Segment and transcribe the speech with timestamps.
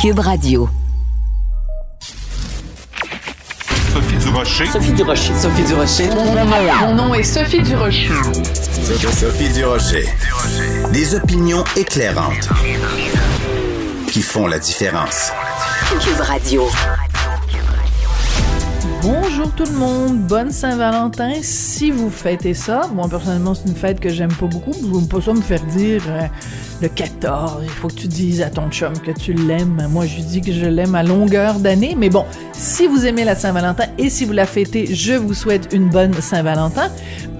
[0.00, 0.66] Cube Radio.
[3.92, 4.64] Sophie Durocher.
[4.64, 5.34] Sophie Durocher.
[5.34, 6.08] Sophie Durocher.
[6.80, 8.08] Mon nom est Sophie Durocher.
[9.12, 10.06] Sophie Durocher.
[10.94, 12.48] Des opinions éclairantes
[14.10, 15.32] qui font la différence.
[16.00, 16.66] Cube Radio.
[19.02, 21.32] Bonjour tout le monde, bonne Saint-Valentin.
[21.42, 24.72] Si vous fêtez ça, moi personnellement c'est une fête que j'aime pas beaucoup.
[24.72, 26.26] Je veux pas ça me faire dire euh,
[26.80, 29.86] le 14, il faut que tu dises à ton chum que tu l'aimes.
[29.90, 31.94] Moi je lui dis que je l'aime à longueur d'année.
[31.96, 35.68] Mais bon, si vous aimez la Saint-Valentin et si vous la fêtez, je vous souhaite
[35.72, 36.90] une bonne Saint-Valentin.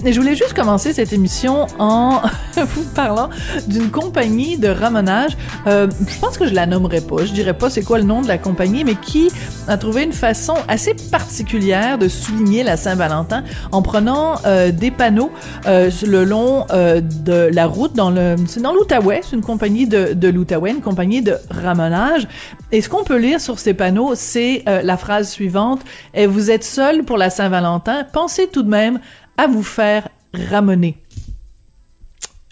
[0.04, 2.22] Et je voulais juste commencer cette émission en
[2.56, 3.28] vous parlant
[3.66, 5.36] d'une compagnie de ramonage.
[5.66, 7.24] Euh, je pense que je la nommerai pas.
[7.24, 9.30] Je dirais pas c'est quoi le nom de la compagnie, mais qui
[9.68, 15.30] a trouvé une façon assez particulière de souligner la Saint-Valentin en prenant euh, des panneaux
[15.66, 19.20] euh, le long de la route dans le c'est dans l'Outaouais.
[19.32, 22.26] Une compagnie de, de l'Outaouais, une compagnie de ramonage.
[22.72, 25.82] Et ce qu'on peut lire sur ces panneaux, c'est euh, la phrase suivante
[26.14, 28.04] Et vous êtes seul pour la Saint-Valentin.
[28.12, 29.00] Pensez tout de même
[29.36, 30.98] à vous faire ramener.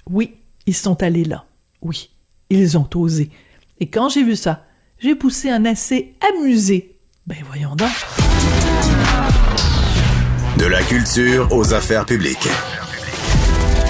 [0.09, 0.35] Oui,
[0.67, 1.45] ils sont allés là.
[1.83, 2.11] Oui,
[2.51, 3.31] ils ont osé.
[3.81, 4.65] Et quand j'ai vu ça,
[4.99, 6.97] j'ai poussé un assez amusé.
[7.27, 7.91] Ben voyons donc.
[10.59, 12.49] De la culture aux affaires publiques.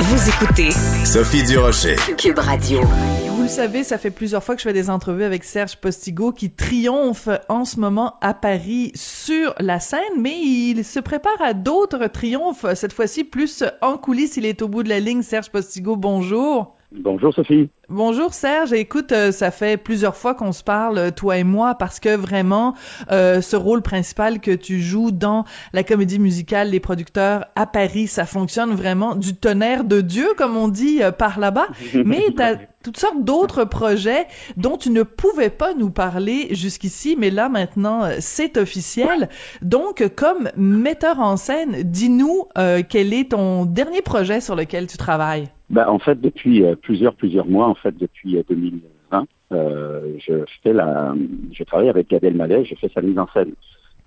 [0.00, 0.70] Vous écoutez
[1.04, 1.96] Sophie Durocher.
[2.16, 2.82] Cube Radio.
[3.30, 6.30] Vous le savez, ça fait plusieurs fois que je fais des entrevues avec Serge Postigo
[6.30, 11.52] qui triomphe en ce moment à Paris sur la scène, mais il se prépare à
[11.52, 14.36] d'autres triomphes, cette fois-ci plus en coulisses.
[14.36, 15.22] Il est au bout de la ligne.
[15.22, 16.77] Serge Postigo, bonjour.
[16.90, 17.68] Bonjour Sophie.
[17.90, 21.74] Bonjour Serge, écoute, euh, ça fait plusieurs fois qu'on se parle, euh, toi et moi,
[21.74, 22.74] parce que vraiment,
[23.12, 25.44] euh, ce rôle principal que tu joues dans
[25.74, 30.56] la comédie musicale Les producteurs à Paris, ça fonctionne vraiment du tonnerre de Dieu, comme
[30.56, 31.68] on dit euh, par là-bas,
[32.06, 37.30] mais t'as toutes sortes d'autres projets dont tu ne pouvais pas nous parler jusqu'ici, mais
[37.30, 39.28] là maintenant, c'est officiel.
[39.60, 44.96] Donc, comme metteur en scène, dis-nous euh, quel est ton dernier projet sur lequel tu
[44.96, 45.48] travailles?
[45.70, 50.44] Ben, en fait, depuis euh, plusieurs, plusieurs mois, en fait, depuis euh, 2020, euh, je
[50.62, 51.14] fais la,
[51.52, 53.52] je travaille avec Gad Elmaleh, je fais sa mise en scène,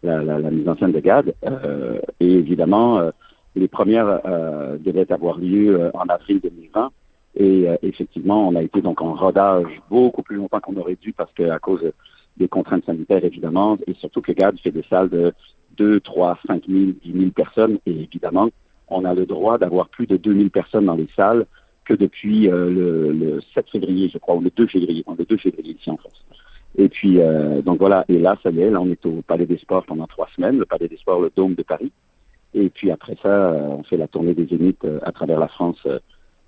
[0.02, 3.12] la, la, la mise en scène de Gad, euh, et évidemment, euh,
[3.56, 6.92] les premières euh, devaient avoir lieu euh, en avril 2020,
[7.36, 11.14] et euh, effectivement, on a été donc en rodage beaucoup plus longtemps qu'on aurait dû
[11.14, 11.92] parce que à cause
[12.38, 15.34] des contraintes sanitaires, évidemment, et surtout que Gad fait des salles de
[15.78, 18.50] 2, 3, 5 000, 10 000 personnes, et évidemment,
[18.92, 21.46] on a le droit d'avoir plus de 2000 personnes dans les salles
[21.86, 25.26] que depuis euh, le, le 7 février, je crois, ou le 2 février, non, le
[25.26, 26.24] 2 février ici en France.
[26.78, 29.46] Et puis, euh, donc voilà, et là, ça y est, là, on est au Palais
[29.46, 31.92] des Sports pendant trois semaines, le Palais des Sports, le Dôme de Paris.
[32.54, 35.88] Et puis après ça, euh, on fait la tournée des Zéniths à travers la France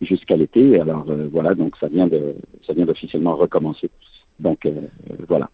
[0.01, 0.79] jusqu'à l'été.
[0.79, 2.35] Alors voilà, donc ça vient de,
[2.67, 3.89] ça vient d'officiellement recommencer.
[4.39, 4.67] Donc
[5.29, 5.49] voilà.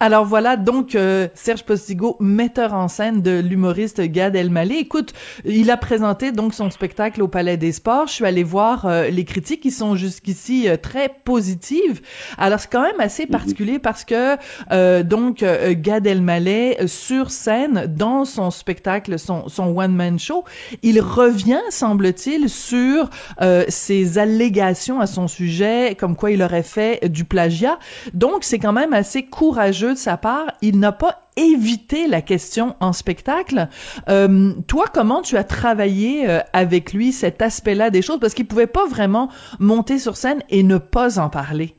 [0.00, 4.78] Alors voilà donc euh, Serge Postigo, metteur en scène de l'humoriste Gad Elmaleh.
[4.78, 5.12] Écoute,
[5.44, 8.06] il a présenté donc son spectacle au Palais des Sports.
[8.06, 12.00] Je suis allée voir euh, les critiques qui sont jusqu'ici euh, très positives.
[12.36, 14.36] Alors c'est quand même assez particulier parce que
[14.70, 20.44] euh, donc euh, Gad Elmaleh sur scène dans son spectacle, son, son one man show,
[20.84, 23.10] il revient semble-t-il sur
[23.42, 27.80] euh, ses allégations à son sujet, comme quoi il aurait fait du plagiat.
[28.14, 30.46] Donc c'est quand même assez courageux de sa part.
[30.62, 33.68] Il n'a pas évité la question en spectacle.
[34.08, 38.18] Euh, toi, comment tu as travaillé euh, avec lui cet aspect-là des choses?
[38.20, 39.28] Parce qu'il pouvait pas vraiment
[39.58, 41.74] monter sur scène et ne pas en parler.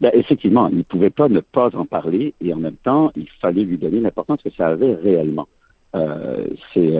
[0.00, 3.28] Ben, effectivement, il ne pouvait pas ne pas en parler et en même temps, il
[3.40, 5.48] fallait lui donner l'importance que ça avait réellement.
[5.94, 6.92] Euh, c'est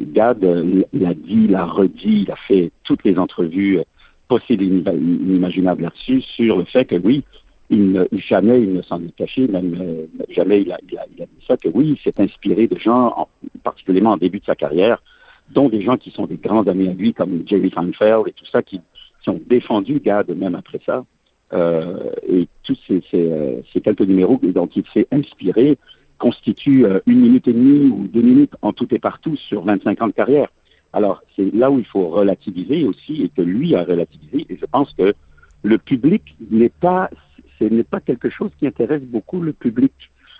[0.00, 0.44] Gad
[0.92, 3.80] l'a dit, l'a redit, il a fait toutes les entrevues
[4.28, 7.24] possibles et inimaginables là-dessus sur le fait que oui,
[7.70, 11.06] il ne, jamais il ne s'en est caché, même euh, jamais il a, il, a,
[11.14, 13.28] il a dit ça, que oui, il s'est inspiré de gens, en,
[13.62, 15.02] particulièrement en début de sa carrière,
[15.50, 18.46] dont des gens qui sont des grands amis à lui, comme Jerry Seinfeld et tout
[18.46, 18.80] ça, qui,
[19.22, 21.04] qui ont défendu Gad même après ça.
[21.52, 25.78] Euh, et tous ces, ces, euh, ces, quelques numéros dont il s'est inspiré
[26.18, 30.02] constituent euh, une minute et demie ou deux minutes en tout et partout sur 25
[30.02, 30.48] ans de carrière.
[30.92, 34.66] Alors, c'est là où il faut relativiser aussi, et que lui a relativisé, et je
[34.66, 35.14] pense que
[35.62, 37.10] le public n'est pas
[37.58, 39.92] ce n'est pas quelque chose qui intéresse beaucoup le public.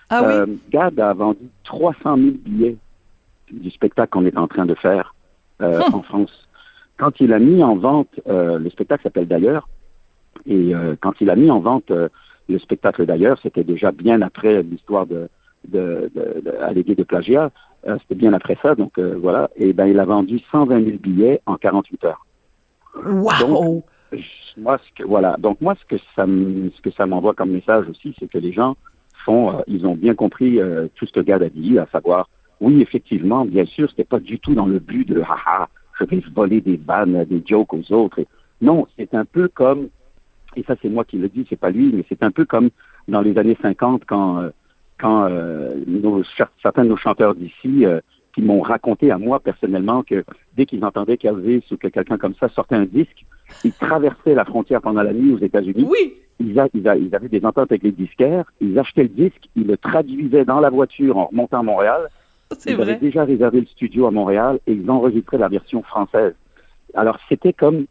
[0.09, 0.33] Ah oui?
[0.33, 2.77] euh, Gad a vendu 300 000 billets
[3.51, 5.13] du spectacle qu'on est en train de faire
[5.61, 6.47] euh, en France.
[6.97, 9.67] Quand il a mis en vente, euh, le spectacle s'appelle D'ailleurs,
[10.45, 10.71] et
[11.01, 15.27] quand il a mis en vente le spectacle D'ailleurs, c'était déjà bien après l'histoire de,
[15.67, 17.51] de, de, de, alléguée de plagiat,
[17.83, 21.57] c'était bien après ça, donc voilà, et ben il a vendu 120 000 billets en
[21.57, 22.25] 48 heures.
[23.05, 23.31] Wow!
[23.41, 23.83] Donc,
[24.57, 25.35] moi, ce que, voilà.
[25.37, 28.51] Donc, moi, ce que ça, ce que ça m'envoie comme message aussi, c'est que les
[28.51, 28.75] gens
[29.25, 32.29] font, euh, ils ont bien compris euh, tout ce que Gad a dit, à savoir,
[32.61, 35.69] oui, effectivement, bien sûr, c'était pas du tout dans le but de haha,
[35.99, 38.21] je vais voler des vannes, des jokes aux autres.
[38.61, 39.89] non, c'est un peu comme,
[40.55, 42.69] et ça c'est moi qui le dis, c'est pas lui, mais c'est un peu comme
[43.07, 44.49] dans les années 50 quand euh,
[44.97, 45.29] quand
[45.87, 46.23] nos,
[46.61, 47.85] certains de nos chanteurs d'ici
[48.33, 50.23] qui m'ont raconté à moi personnellement que
[50.55, 53.25] dès qu'ils entendaient qu'Elvis ou que quelqu'un comme ça sortait un disque,
[53.63, 55.85] ils traversaient la frontière pendant la nuit aux États-Unis.
[55.89, 56.13] Oui.
[56.39, 60.45] Ils, ils, avaient des ententes avec les disquaires, ils achetaient le disque, ils le traduisaient
[60.45, 62.09] dans la voiture en remontant à Montréal.
[62.65, 62.83] Ils vrai.
[62.83, 66.33] avaient déjà réservé le studio à Montréal et ils enregistraient la version française.
[66.93, 67.85] Alors c'était comme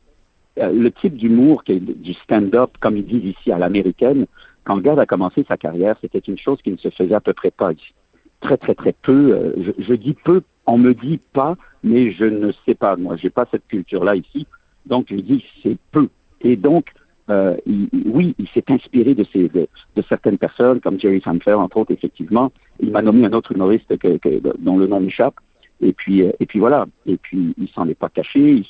[0.59, 4.27] euh, le type d'humour du stand-up, comme ils disent ici à l'américaine.
[4.65, 7.35] Quand Gad a commencé sa carrière, c'était une chose qui ne se faisait à peu
[7.35, 7.93] près pas ici
[8.41, 9.33] très très très peu.
[9.33, 12.97] Euh, je, dis peu, on me dit pas, mais je ne sais pas.
[12.97, 14.47] Moi, j'ai pas cette culture-là ici,
[14.87, 16.09] donc je dis c'est peu.
[16.41, 16.93] Et donc,
[17.31, 17.57] euh,
[18.07, 19.25] oui, il s'est inspiré de,
[20.09, 22.53] certaines personnes, comme Jerry Sanfer, entre autres, effectivement.
[22.81, 23.93] Il m'a nommé un autre humoriste
[24.61, 25.35] dont le nom m'échappe.
[25.81, 26.87] Et puis, euh, et puis voilà.
[27.07, 28.63] Et puis, il s'en est pas caché.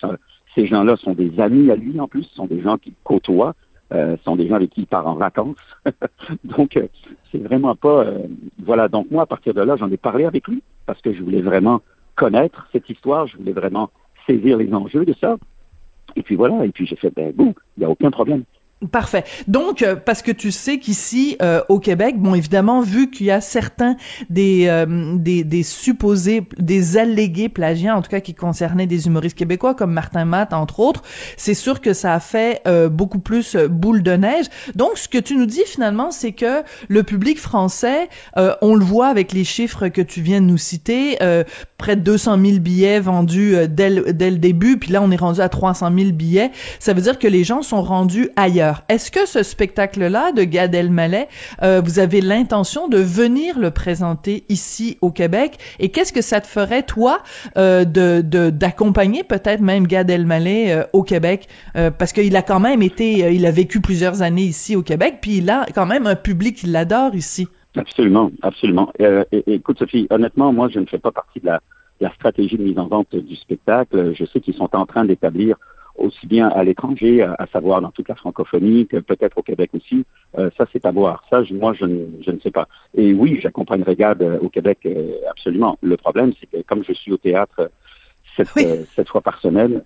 [0.54, 3.54] Ces gens-là sont des amis à lui en plus, sont des gens qui côtoient
[3.92, 5.56] euh, sont des gens avec qui il part en vacances.
[6.44, 6.86] donc, euh,
[7.32, 8.04] c'est vraiment pas...
[8.04, 8.26] Euh,
[8.62, 11.22] voilà, donc moi, à partir de là, j'en ai parlé avec lui parce que je
[11.22, 11.80] voulais vraiment
[12.14, 13.90] connaître cette histoire, je voulais vraiment
[14.26, 15.36] saisir les enjeux de ça.
[16.16, 18.44] Et puis voilà, et puis j'ai fait, ben bon, il n'y a aucun problème.
[18.92, 19.24] Parfait.
[19.48, 23.30] Donc, euh, parce que tu sais qu'ici, euh, au Québec, bon, évidemment, vu qu'il y
[23.32, 23.96] a certains
[24.30, 29.36] des, euh, des, des supposés, des allégués plagiats, en tout cas qui concernaient des humoristes
[29.36, 31.02] québécois comme Martin Matt, entre autres,
[31.36, 34.46] c'est sûr que ça a fait beaucoup plus boule de neige.
[34.76, 39.08] Donc, ce que tu nous dis finalement, c'est que le public français, on le voit
[39.08, 41.18] avec les chiffres que tu viens de nous citer,
[41.78, 45.40] près de 200 000 billets vendus dès, dès le début, puis là, on est rendu
[45.40, 46.50] à 300 000 billets.
[46.78, 48.67] Ça veut dire que les gens sont rendus ailleurs.
[48.88, 51.28] Est-ce que ce spectacle-là de Gad Elmaleh,
[51.62, 55.58] euh, vous avez l'intention de venir le présenter ici au Québec?
[55.78, 57.18] Et qu'est-ce que ça te ferait toi
[57.56, 58.20] euh, de
[58.50, 61.48] d'accompagner peut-être même Gad Elmaleh euh, au Québec?
[61.98, 65.38] Parce qu'il a quand même été, il a vécu plusieurs années ici au Québec, puis
[65.38, 67.46] il a quand même un public qui l'adore ici.
[67.76, 68.92] Absolument, absolument.
[69.46, 71.50] écoute Sophie, honnêtement, moi je ne fais pas partie de
[72.00, 74.12] la stratégie de mise en vente du spectacle.
[74.14, 75.56] Je sais qu'ils sont en train d'établir
[75.98, 80.04] aussi bien à l'étranger, à, savoir dans toute la francophonie, que peut-être au Québec aussi.
[80.38, 81.24] Euh, ça, c'est à voir.
[81.30, 82.68] Ça, je, moi, je ne, je ne sais pas.
[82.94, 85.78] Et oui, j'accompagnerai Gad euh, au Québec, euh, absolument.
[85.82, 87.70] Le problème, c'est que comme je suis au théâtre
[88.36, 88.66] sept, oui.
[88.94, 89.82] sept fois par semaine,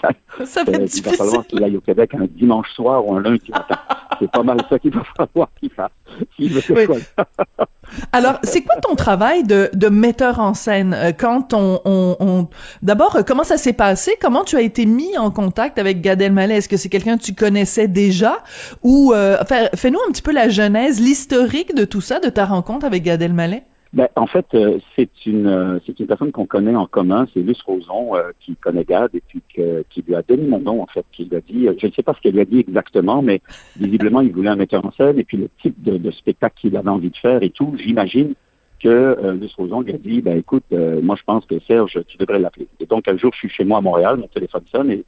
[0.00, 0.10] ça,
[0.44, 3.22] ça va être il va falloir qu'il aille au Québec un dimanche soir ou un
[3.22, 3.76] lundi matin.
[4.20, 5.90] c'est pas mal ça qu'il va falloir qu'il fasse.
[6.38, 6.48] Oui.
[8.12, 12.48] Alors, c'est quoi ton travail de, de metteur en scène quand on, on, on...
[12.82, 14.16] d'abord comment ça s'est passé?
[14.20, 16.56] Comment tu as été mis en contact avec Gad Elmaleh?
[16.56, 18.42] Est-ce que c'est quelqu'un que tu connaissais déjà?
[18.82, 19.36] Ou euh,
[19.74, 23.22] fais-nous un petit peu la genèse, l'historique de tout ça, de ta rencontre avec Gad
[23.22, 23.64] Elmaleh
[23.94, 27.40] ben, en fait, euh, c'est une euh, c'est une personne qu'on connaît en commun, c'est
[27.40, 30.82] Luce Roson euh, qui connaît Gad et puis que, qui lui a donné mon nom
[30.82, 32.58] en fait, qui lui a dit, je ne sais pas ce qu'elle lui a dit
[32.58, 33.40] exactement, mais
[33.78, 36.76] visiblement il voulait un metteur en scène et puis le type de, de spectacle qu'il
[36.76, 38.34] avait envie de faire et tout, j'imagine
[38.80, 42.18] que euh, Luce Roson lui a dit, ben écoute, moi je pense que Serge, tu
[42.18, 42.66] devrais l'appeler.
[42.80, 45.04] Et donc un jour, je suis chez moi à Montréal, mon téléphone sonne et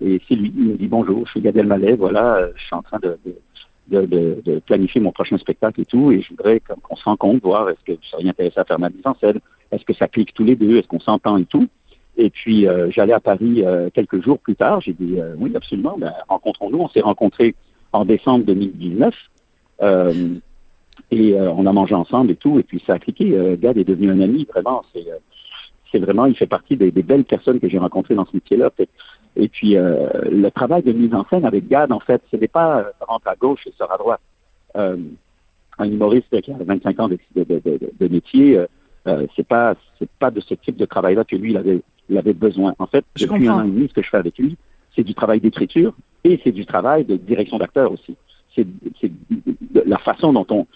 [0.00, 2.82] et c'est lui, il me dit bonjour, je suis Gad Elmaleh, voilà, je suis en
[2.82, 3.34] train de, de
[3.90, 7.84] de, planifier mon prochain spectacle et tout, et je voudrais qu'on se rencontre, voir est-ce
[7.84, 9.40] que tu serais intéressé à faire ma mise en scène,
[9.72, 11.68] est-ce que ça clique tous les deux, est-ce qu'on s'entend et tout.
[12.16, 15.52] Et puis euh, j'allais à Paris euh, quelques jours plus tard, j'ai dit euh, oui
[15.54, 16.78] absolument, ben, rencontrons-nous.
[16.78, 17.54] On s'est rencontrés
[17.92, 19.14] en décembre 2019
[21.10, 23.56] et on a mangé ensemble et tout, et puis ça a cliqué.
[23.60, 24.82] Gad est devenu un ami vraiment.
[24.92, 25.06] C'est
[25.90, 28.70] c'est vraiment, il fait partie des belles personnes que j'ai rencontrées dans ce métier-là.
[29.38, 32.48] Et puis, euh, le travail de mise en scène avec Gad, en fait, ce n'est
[32.48, 34.20] pas euh, rentre à gauche et sort à droite.
[34.76, 34.96] Euh,
[35.78, 38.58] un humoriste qui a 25 ans de, de, de, de métier,
[39.06, 41.80] euh, c'est pas c'est pas de ce type de travail-là que lui il avait
[42.10, 42.74] il avait besoin.
[42.78, 43.58] En fait, je depuis comprends.
[43.58, 44.56] un an et demi, ce que je fais avec lui,
[44.94, 48.16] c'est du travail d'écriture et c'est du travail de direction d'acteur aussi.
[48.56, 48.66] C'est
[49.84, 50.66] la façon dont on,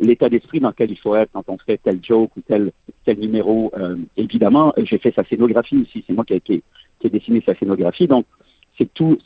[0.00, 2.72] l'état d'esprit dans lequel il faut être quand on fait tel joke ou tel
[3.04, 3.70] tel numéro.
[3.76, 6.02] Euh, évidemment, j'ai fait sa scénographie aussi.
[6.06, 6.62] C'est moi qui ai, qui,
[7.00, 8.06] qui ai dessiné sa scénographie.
[8.06, 8.26] Donc,
[8.76, 9.18] c'est tout.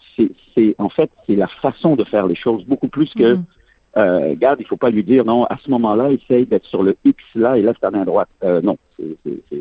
[0.55, 3.35] C'est en fait c'est la façon de faire les choses beaucoup plus que.
[3.35, 3.45] Mhm.
[3.99, 5.45] Euh, regarde, il faut pas lui dire non.
[5.45, 8.29] À ce moment-là, essaye d'être sur le X là et là c'est à main droite.
[8.43, 8.79] Euh, non,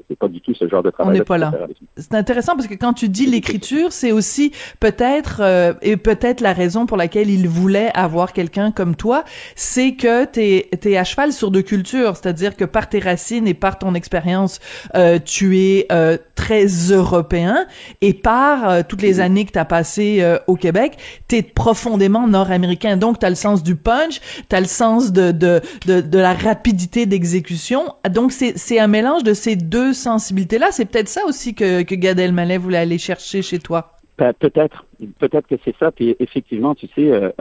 [0.08, 1.16] c'est pas du tout ce genre de travail.
[1.16, 1.52] On n'est pas là.
[1.98, 6.54] C'est intéressant parce que quand tu dis l'écriture, c'est aussi peut-être euh, et peut-être la
[6.54, 9.24] raison pour laquelle il voulait avoir quelqu'un comme toi,
[9.56, 13.54] c'est que t'es es à cheval sur deux cultures, c'est-à-dire que par tes racines et
[13.54, 14.60] par ton expérience,
[14.96, 17.66] euh, tu es euh, très européen
[18.02, 22.98] et par toutes les années que tu as passées au Québec, tu es profondément nord-américain.
[22.98, 24.20] Donc tu as le sens du punch,
[24.50, 27.96] tu as le sens de de de, de la rapidité d'exécution.
[28.10, 31.84] Donc c'est c'est un mélange de ces deux sensibilités là, c'est peut-être ça aussi que
[31.84, 33.94] que Gad Elmaleh voulait aller chercher chez toi.
[34.18, 34.86] Ben, peut-être,
[35.20, 35.92] peut-être que c'est ça.
[35.92, 37.32] Puis effectivement, tu sais, euh,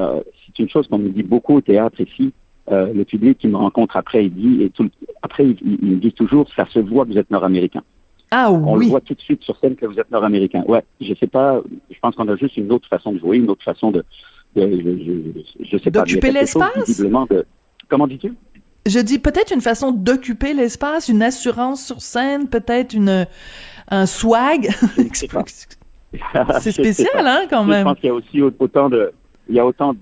[0.47, 2.33] c'est une chose qu'on me dit beaucoup au théâtre ici.
[2.71, 4.89] le public qui me rencontre après, il dit, et tout,
[5.23, 7.83] après, il, il, me dit toujours, ça se voit que vous êtes nord-américain.
[8.31, 8.85] Ah On oui.
[8.85, 10.63] le voit tout de suite sur scène que vous êtes nord-américain.
[10.67, 13.51] Ouais, je sais pas, je pense qu'on a juste une autre façon de jouer, une
[13.51, 14.05] autre façon de,
[14.55, 16.01] de je, je, je sais pas.
[16.01, 17.03] D'occuper l'espace?
[17.89, 18.35] Comment dis-tu?
[18.87, 23.27] Je dis peut-être une façon d'occuper l'espace, une assurance sur scène, peut-être une
[23.89, 24.71] un swag.
[26.61, 27.81] C'est spécial, hein, quand même.
[27.81, 29.13] Je pense qu'il y a aussi autant de,
[29.49, 29.95] il y a autant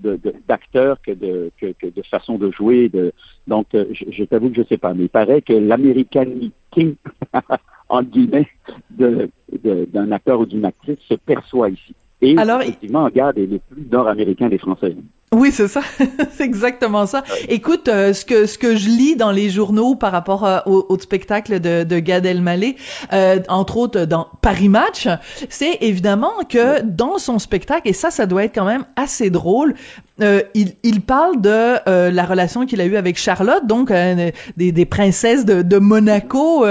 [0.47, 2.89] d'acteurs que de, que, que de façons de jouer.
[2.89, 3.11] De,
[3.47, 6.95] donc, je, je t'avoue que je sais pas, mais il paraît que l'américanité,
[7.89, 8.47] en guillemets,
[8.91, 9.29] de,
[9.63, 11.95] d'un acteur ou d'une actrice se perçoit ici.
[12.21, 14.95] Et Alors, effectivement, regarde, il est plus nord-américain des Français.
[15.31, 15.81] Oui, c'est ça.
[16.35, 17.23] c'est exactement ça.
[17.49, 20.87] Écoute, euh, ce que ce que je lis dans les journaux par rapport euh, au,
[20.89, 22.75] au, spectacle de, de Gad Elmaleh,
[23.13, 25.07] euh, entre autres dans Paris Match,
[25.49, 29.75] c'est évidemment que dans son spectacle, et ça, ça doit être quand même assez drôle,
[30.21, 31.49] euh, il, il, parle de
[31.87, 35.77] euh, la relation qu'il a eue avec Charlotte, donc euh, des, des, princesses de, de
[35.77, 36.65] Monaco.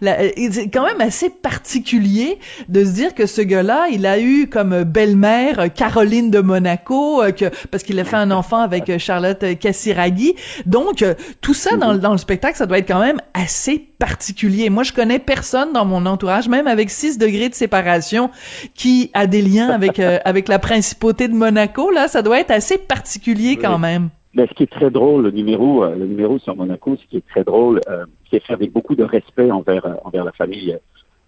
[0.00, 4.84] c'est quand même assez particulier de se dire que ce gars-là, il a eu comme
[4.84, 10.34] belle-mère Caroline de Monaco, que, parce qu'il a fait un enfant avec Charlotte Cassiraghi.
[10.66, 11.04] Donc,
[11.40, 14.70] tout ça dans, dans le spectacle, ça doit être quand même assez particulier.
[14.70, 18.30] Moi, je connais personne dans mon entourage, même avec 6 degrés de séparation,
[18.74, 21.90] qui a des liens avec avec la principauté de Monaco.
[21.90, 23.80] Là, ça doit être assez particulier quand oui.
[23.80, 24.08] même.
[24.34, 27.18] Ben, ce qui est très drôle, le numéro, euh, le numéro sur Monaco, ce qui
[27.18, 30.32] est très drôle, euh, qui est fait avec beaucoup de respect envers euh, envers la
[30.32, 30.76] famille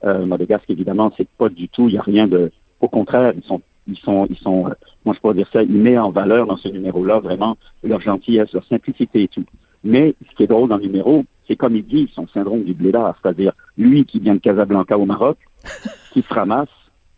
[0.04, 3.44] euh, monégasque, évidemment, c'est pas du tout, il y a rien de, au contraire, ils
[3.44, 4.64] sont ils sont ils sont,
[5.04, 8.52] moi je pourrais dire ça, ils mettent en valeur dans ce numéro-là vraiment leur gentillesse,
[8.52, 9.44] leur simplicité et tout.
[9.84, 12.74] Mais ce qui est drôle dans le numéro, c'est comme il dit, son syndrome du
[12.74, 15.38] blédard, c'est-à-dire lui qui vient de Casablanca au Maroc,
[16.12, 16.68] qui se ramasse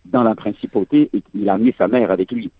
[0.04, 2.50] dans la principauté et il a amené sa mère avec lui.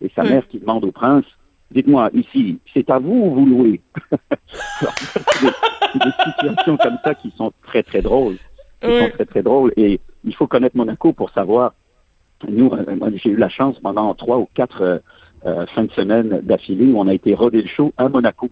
[0.00, 0.28] Et sa Mm.
[0.28, 1.24] mère qui demande au prince,
[1.70, 3.80] dites-moi, ici, c'est à vous ou vous louez
[4.80, 8.36] C'est des, situations comme ça qui sont très, très drôles.
[8.80, 8.98] Qui Oui.
[9.00, 9.72] sont très, très drôles.
[9.76, 11.74] Et il faut connaître Monaco pour savoir.
[12.46, 14.98] Nous, euh, j'ai eu la chance pendant trois ou quatre euh,
[15.46, 18.48] euh, fins de semaine d'affilée où on a été rodé le show à Monaco.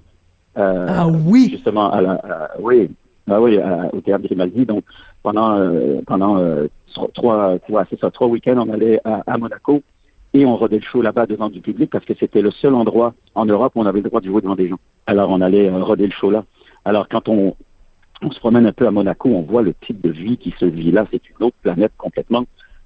[0.59, 1.49] Euh, Ah oui.
[1.51, 2.91] Justement, à la, à- oui,
[3.31, 4.65] ah oui, à- au théâtre Grimaldi.
[4.67, 4.85] Donc,
[5.23, 9.39] pendant euh, pendant euh, tro- trois, ouais, c'est ça, trois week-ends, on allait à, à
[9.39, 9.83] Monaco
[10.35, 13.15] et on rodait le show là-bas devant du public parce que c'était le seul endroit
[13.35, 14.79] en Europe où on avait le droit de jouer devant des gens.
[15.07, 16.45] Alors, on allait euh, roder le show là.
[16.85, 17.55] Alors, quand on
[18.23, 20.65] on se promène un peu à Monaco, on voit le type de vie qui se
[20.65, 21.07] vit là.
[21.11, 22.45] C'est une autre planète complètement.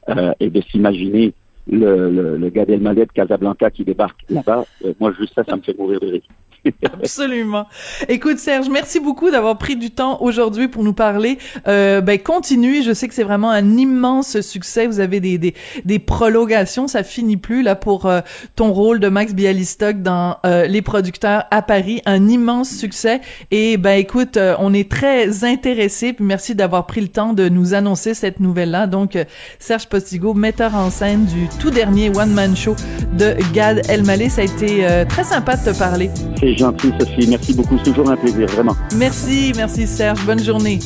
[0.09, 1.35] Euh, et de s'imaginer
[1.71, 5.57] le, le, le Gad Elmaleh de Casablanca qui débarque là-bas, euh, moi, juste ça, ça
[5.57, 6.23] me fait mourir de rire.
[6.93, 7.67] Absolument.
[8.09, 11.39] Écoute Serge, merci beaucoup d'avoir pris du temps aujourd'hui pour nous parler.
[11.67, 14.87] Euh, ben continue, je sais que c'est vraiment un immense succès.
[14.87, 18.21] Vous avez des des, des prolongations, ça finit plus là pour euh,
[18.57, 23.21] ton rôle de Max Bialystock dans euh, Les producteurs à Paris, un immense succès.
[23.51, 26.13] Et ben écoute, euh, on est très intéressés.
[26.13, 28.87] Puis merci d'avoir pris le temps de nous annoncer cette nouvelle là.
[28.87, 29.25] Donc euh,
[29.59, 32.77] Serge Postigo, metteur en scène du tout dernier one man show
[33.17, 36.11] de Gad Elmaleh, ça a été euh, très sympa de te parler.
[36.57, 37.27] Gentil, Sophie.
[37.29, 37.77] Merci beaucoup.
[37.79, 38.77] C'est toujours un plaisir, vraiment.
[38.97, 40.25] Merci, merci Serge.
[40.25, 40.79] Bonne journée.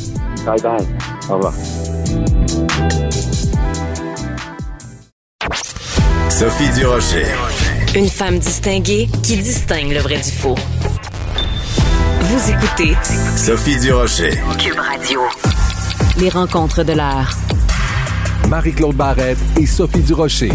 [0.47, 0.87] Bye bye.
[1.31, 1.55] Au revoir.
[6.29, 7.27] Sophie Durocher.
[7.95, 10.57] Une femme distinguée qui distingue le vrai du faux.
[12.21, 12.97] Vous écoutez
[13.37, 14.33] Sophie Durocher.
[14.59, 15.21] Cube Radio.
[16.19, 17.31] Les rencontres de l'heure.
[18.49, 20.53] Marie-Claude Barrette et Sophie Durocher.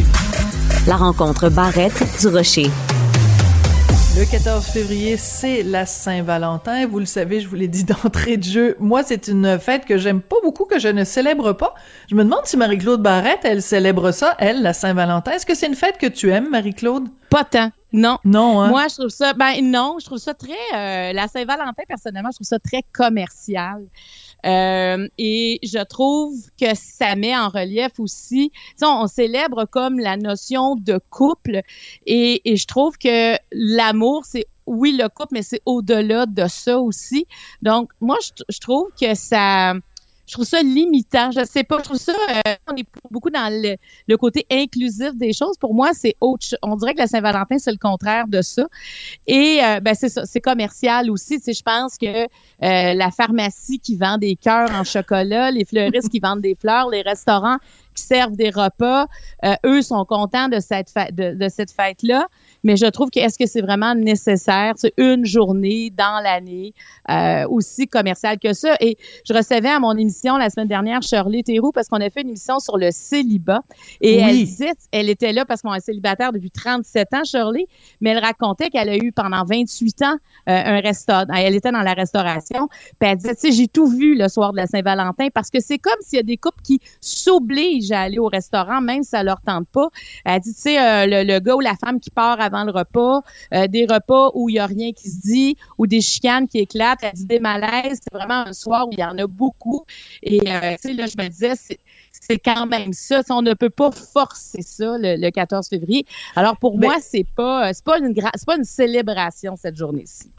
[0.87, 2.69] La rencontre Barrette du Rocher.
[4.17, 6.85] Le 14 février, c'est la Saint-Valentin.
[6.87, 8.75] Vous le savez, je vous l'ai dit d'entrée de jeu.
[8.79, 11.73] Moi, c'est une fête que j'aime pas beaucoup, que je ne célèbre pas.
[12.09, 15.31] Je me demande si Marie-Claude Barrette, elle célèbre ça, elle, la Saint-Valentin.
[15.31, 17.07] Est-ce que c'est une fête que tu aimes, Marie-Claude?
[17.29, 17.71] Pas tant.
[17.93, 18.17] Non.
[18.25, 18.69] Non, hein?
[18.69, 22.37] Moi, je trouve ça, ben non, je trouve ça très, euh, la Saint-Valentin, personnellement, je
[22.37, 23.83] trouve ça très commercial.
[24.45, 30.17] Euh, et je trouve que ça met en relief aussi, on, on célèbre comme la
[30.17, 31.61] notion de couple
[32.05, 37.25] et, je trouve que l'amour, c'est oui le couple, mais c'est au-delà de ça aussi.
[37.61, 38.17] Donc, moi,
[38.49, 39.73] je trouve que ça,
[40.29, 41.31] je trouve ça limitant.
[41.31, 45.15] Je sais pas, je trouve ça, euh, on est beaucoup dans le, le, côté inclusif
[45.15, 45.57] des choses.
[45.57, 48.67] Pour moi, c'est autre On dirait que la Saint-Valentin, c'est le contraire de ça.
[49.25, 51.37] Et euh, ben c'est ça, c'est commercial aussi.
[51.39, 52.27] Tu sais, je pense que euh,
[52.93, 57.01] la pharmacie qui vend des cœurs en chocolat, les fleuristes qui vendent des fleurs, les
[57.01, 57.57] restaurants
[57.99, 59.07] qui servent des repas,
[59.45, 62.27] euh, eux sont contents de cette fête, de, de cette fête-là.
[62.63, 66.73] Mais je trouve que est-ce que c'est vraiment nécessaire, c'est une journée dans l'année
[67.09, 68.75] euh, aussi commerciale que ça?
[68.79, 72.21] Et je recevais à mon émission la semaine dernière Shirley Théroux parce qu'on a fait
[72.21, 73.61] une émission sur le célibat.
[74.01, 77.67] Et elle disait, elle était là parce qu'on est célibataire depuis 37 ans, Shirley,
[78.01, 80.15] mais elle racontait qu'elle a eu pendant 28 ans euh,
[80.47, 81.25] un restaurant.
[81.35, 82.67] Elle était dans la restauration.
[82.99, 85.59] Puis elle disait, tu sais, j'ai tout vu le soir de la Saint-Valentin parce que
[85.59, 89.09] c'est comme s'il y a des couples qui s'obligent à aller au restaurant, même si
[89.09, 89.89] ça leur tente pas.
[90.25, 92.71] Elle dit, tu sais, euh, le, le, gars ou la femme qui part avant le
[92.71, 93.21] repas,
[93.53, 96.59] euh, des repas où il y a rien qui se dit, ou des chicanes qui
[96.59, 96.99] éclatent.
[97.01, 97.99] Elle dit des malaises.
[98.03, 99.85] C'est vraiment un soir où il y en a beaucoup.
[100.23, 101.53] Et, euh, tu sais, là, je me disais,
[102.11, 103.21] c'est quand même ça.
[103.29, 106.05] On ne peut pas forcer ça le, 14 février.
[106.35, 110.31] Alors pour moi, c'est pas c'est pas une c'est pas une célébration cette journée-ci.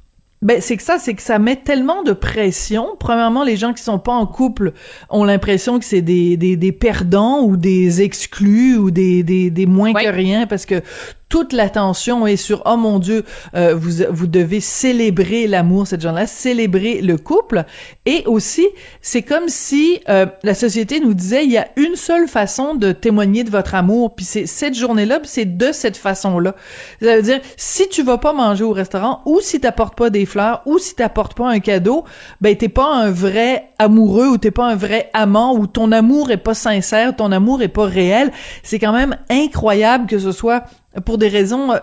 [0.43, 2.97] Ben c'est que ça, c'est que ça met tellement de pression.
[2.99, 4.73] Premièrement, les gens qui sont pas en couple
[5.11, 9.67] ont l'impression que c'est des, des, des, perdants ou des exclus ou des, des, des
[9.67, 10.83] moins que rien parce que
[11.31, 16.27] toute l'attention est sur oh mon Dieu, euh, vous vous devez célébrer l'amour cette journée-là,
[16.27, 17.65] célébrer le couple
[18.05, 18.67] et aussi
[19.01, 22.91] c'est comme si euh, la société nous disait il y a une seule façon de
[22.93, 26.57] témoigner de votre amour puis c'est cette journée-là puis c'est de cette façon-là.
[27.01, 30.27] Ça veut dire si tu vas pas manger au restaurant ou si t'apportes pas des
[30.27, 32.05] fleurs ou si t'apportes pas un cadeau,
[32.41, 36.33] ben t'es pas un vrai amoureux ou t'es pas un vrai amant ou ton amour
[36.33, 38.33] est pas sincère, ton amour est pas réel.
[38.65, 40.65] C'est quand même incroyable que ce soit
[41.05, 41.79] pour des raisons euh,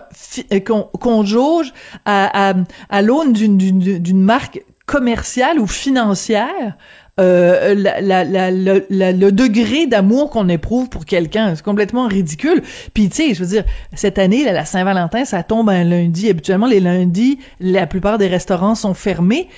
[0.52, 1.72] euh, qu'on jauge
[2.04, 2.54] à,
[3.02, 6.76] l'aune d'une marque commerciale ou financière,
[7.20, 12.62] euh, le degré d'amour qu'on éprouve pour quelqu'un, c'est complètement ridicule.
[12.94, 16.28] Puis tu sais, je veux dire, cette année, la Saint-Valentin, ça tombe un lundi.
[16.28, 19.48] Habituellement, les lundis, la plupart des restaurants sont fermés.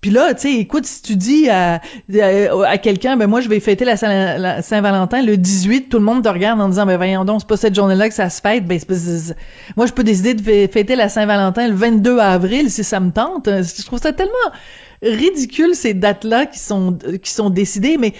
[0.00, 1.80] Puis là, tu sais, écoute, si tu dis à,
[2.14, 6.28] à, quelqu'un, ben moi, je vais fêter la, Saint-Valentin le 18, tout le monde te
[6.28, 8.66] regarde en disant, ben voyons donc, c'est pas cette journée-là que ça se fête.
[8.66, 8.80] Ben,
[9.76, 13.46] moi, je peux décider de fêter la Saint-Valentin le 22 avril si ça me tente.
[13.46, 14.32] Je trouve ça tellement
[15.02, 18.14] ridicule, ces dates-là qui sont, qui sont décidées, mais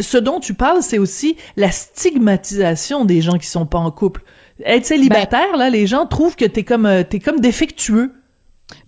[0.00, 4.22] ce dont tu parles, c'est aussi la stigmatisation des gens qui sont pas en couple.
[4.64, 8.12] Être célibataire, ben là, les gens trouvent que t'es comme, euh, t'es comme défectueux.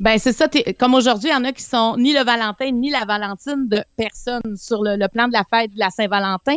[0.01, 0.49] Ben c'est ça.
[0.79, 3.83] Comme aujourd'hui, il y en a qui sont ni le Valentin ni la Valentine de
[3.97, 6.57] personne sur le, plan de la fête de la Saint-Valentin.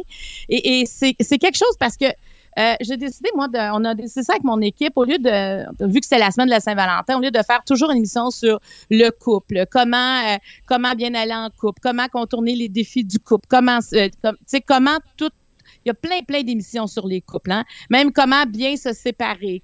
[0.49, 4.43] Et, c'est quelque chose parce que euh, j'ai décidé, moi, on a décidé ça avec
[4.43, 7.29] mon équipe, au lieu de, vu que c'est la semaine de la Saint-Valentin, au lieu
[7.29, 8.59] de faire toujours une émission sur
[8.89, 13.45] le couple, comment, euh, comment bien aller en couple, comment contourner les défis du couple,
[13.47, 14.09] comment, euh,
[14.47, 15.29] sais, comment tout
[15.85, 17.63] il y a plein, plein d'émissions sur les couples, hein?
[17.89, 19.61] même comment bien se séparer.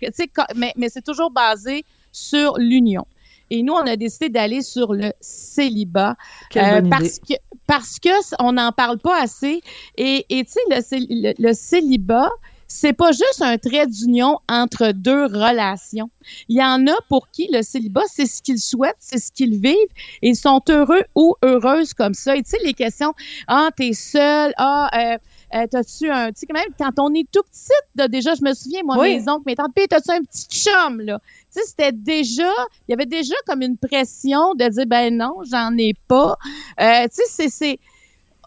[0.56, 3.06] Mais, mais c'est toujours basé sur l'union.
[3.54, 6.16] Et nous, on a décidé d'aller sur le célibat
[6.56, 7.36] euh, parce que
[7.68, 9.62] parce que on n'en parle pas assez.
[9.96, 12.32] Et tu sais, le, le, célibat,
[12.68, 16.10] c'est pas juste un trait d'union entre deux relations.
[16.50, 19.60] Il y en a pour qui le célibat, c'est ce qu'ils souhaitent, c'est ce qu'ils
[19.60, 19.76] vivent,
[20.24, 22.36] et ils sont heureux ou heureuses comme ça.
[22.36, 23.14] Et tu sais, les questions,
[23.48, 25.18] ah, t'es seul, ah, euh,
[25.54, 28.44] euh, t'as-tu un, tu sais, quand même, quand on est tout petit, là, déjà, je
[28.44, 31.20] me souviens, moi, mes oncles, mes tantes, puis t'as-tu un petit chum, là?
[31.54, 32.52] Tu sais, c'était déjà,
[32.88, 36.38] il y avait déjà comme une pression de dire, ben non, j'en ai pas.
[36.82, 37.80] Euh, tu sais, c'est,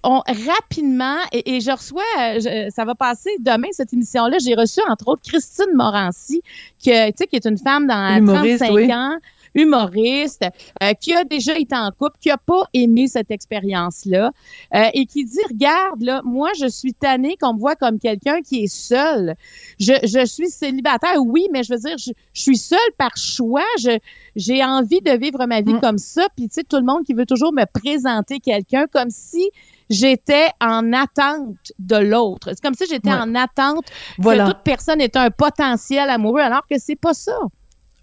[0.02, 5.22] on, rapidement, et, je reçois, ça va passer demain, cette émission-là, j'ai reçu, entre autres,
[5.22, 6.42] Christine Morancy,
[6.78, 9.18] qui, tu sais, qui est une femme dans 35 ans,
[9.56, 10.44] humoriste,
[10.82, 14.30] euh, qui a déjà été en couple, qui a pas aimé cette expérience-là
[14.74, 18.42] euh, et qui dit, regarde, là, moi, je suis tannée qu'on me voit comme quelqu'un
[18.42, 19.34] qui est seul.
[19.80, 23.64] Je, je suis célibataire, oui, mais je veux dire, je, suis seule par choix.
[23.80, 23.98] Je,
[24.36, 25.80] j'ai envie de vivre ma vie mm.
[25.80, 26.26] comme ça.
[26.36, 29.50] Puis, tu sais, tout le monde qui veut toujours me présenter quelqu'un comme si
[29.88, 32.50] j'étais en attente de l'autre.
[32.50, 33.86] C'est comme si j'étais en attente
[34.18, 34.44] voilà.
[34.44, 37.38] que toute personne est un potentiel amoureux, alors que c'est pas ça.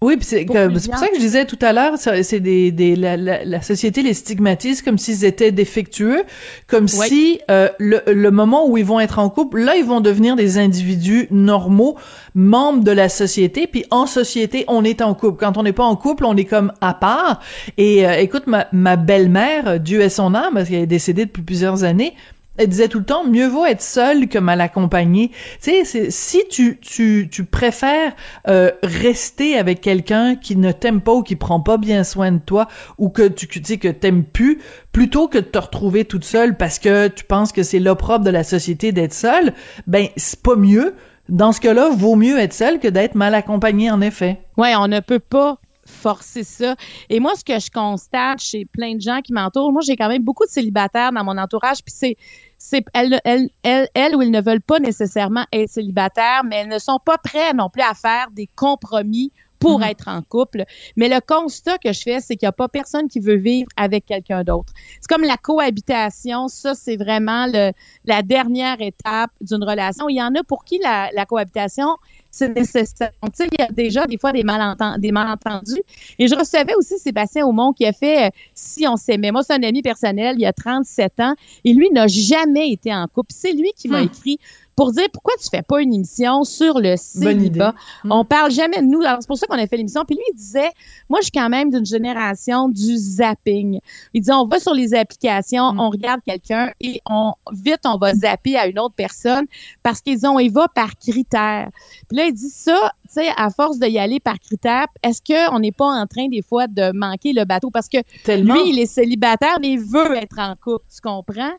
[0.04, 0.54] Oui, c'est pour
[0.98, 4.82] ça que je disais tout à l'heure, c'est des, des la, la, société les stigmatise
[4.82, 6.24] comme s'ils étaient défectueux,
[6.66, 10.02] comme si euh, le, le moment où ils vont être en couple, là ils vont
[10.02, 11.96] devenir des individus normaux,
[12.34, 13.66] membres de la société.
[13.66, 15.38] Puis en société, on est en couple.
[15.40, 17.40] Quand on n'est pas en couple, on est comme à part.
[17.78, 21.42] Et euh, écoute, ma, ma belle-mère, Dieu est son âme, parce qu'elle est décédée depuis
[21.42, 22.12] plusieurs années,
[22.56, 25.30] elle disait tout le temps mieux vaut être seul que mal accompagné.
[25.62, 28.12] Tu sais, si tu tu tu préfères
[28.48, 32.38] euh, rester avec quelqu'un qui ne t'aime pas ou qui prend pas bien soin de
[32.38, 34.60] toi ou que tu tu sais que t'aimes plus
[34.92, 38.30] plutôt que de te retrouver toute seule parce que tu penses que c'est l'opprobre de
[38.30, 39.52] la société d'être seule,
[39.86, 40.94] ben c'est pas mieux.
[41.30, 44.42] Dans ce cas-là, vaut mieux être seul que d'être mal accompagné en effet.
[44.58, 46.76] Ouais, on ne peut pas forcer ça.
[47.08, 50.08] Et moi, ce que je constate chez plein de gens qui m'entourent, moi, j'ai quand
[50.08, 52.16] même beaucoup de célibataires dans mon entourage, puis c'est,
[52.58, 56.68] c'est elles, elles, elles, elles, ou ils ne veulent pas nécessairement être célibataires, mais elles
[56.68, 59.86] ne sont pas prêtes non plus à faire des compromis pour Mhm.
[59.86, 60.64] être en couple.
[60.96, 63.68] Mais le constat que je fais, c'est qu'il n'y a pas personne qui veut vivre
[63.78, 64.74] avec quelqu'un d'autre.
[65.00, 66.48] C'est comme la cohabitation.
[66.48, 67.72] Ça, c'est vraiment le,
[68.04, 70.08] la dernière étape d'une relation.
[70.10, 71.96] Il y en a pour qui la, la cohabitation,
[72.36, 73.10] c'est nécessaire.
[73.22, 75.80] Donc, tu sais, il y a déjà des fois des, malentendu- des malentendus.
[76.18, 79.30] Et je recevais aussi Sébastien Aumont qui a fait euh, Si on s'aimait.
[79.30, 83.06] Moi, c'est un ami personnel, il a 37 ans, et lui n'a jamais été en
[83.06, 83.30] couple.
[83.32, 84.06] C'est lui qui m'a Hmm.
[84.06, 84.38] écrit
[84.76, 87.74] pour dire pourquoi tu fais pas une émission sur le célibat.
[88.04, 88.12] Hmm.
[88.12, 89.00] On parle jamais de nous.
[89.02, 90.04] Alors, c'est pour ça qu'on a fait l'émission.
[90.04, 90.70] Puis lui, il disait,
[91.08, 93.80] moi, je suis quand même d'une génération du zapping.
[94.12, 95.80] Il dit, on va sur les applications, Mm.
[95.80, 99.46] on regarde quelqu'un et on, vite, on va zapper à une autre personne
[99.82, 101.70] parce qu'ils ont, il va par critères.
[102.08, 105.20] Puis là, il dit ça, tu sais, à force de y aller par critères, est-ce
[105.22, 107.70] qu'on n'est pas en train, des fois, de manquer le bateau?
[107.70, 108.54] Parce que Tellement.
[108.54, 111.52] lui, il est célibataire, mais il veut être en couple, tu comprends?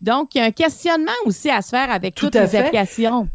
[0.00, 2.58] Donc, il y a un questionnement aussi à se faire avec Tout toutes les fait.
[2.58, 3.28] applications.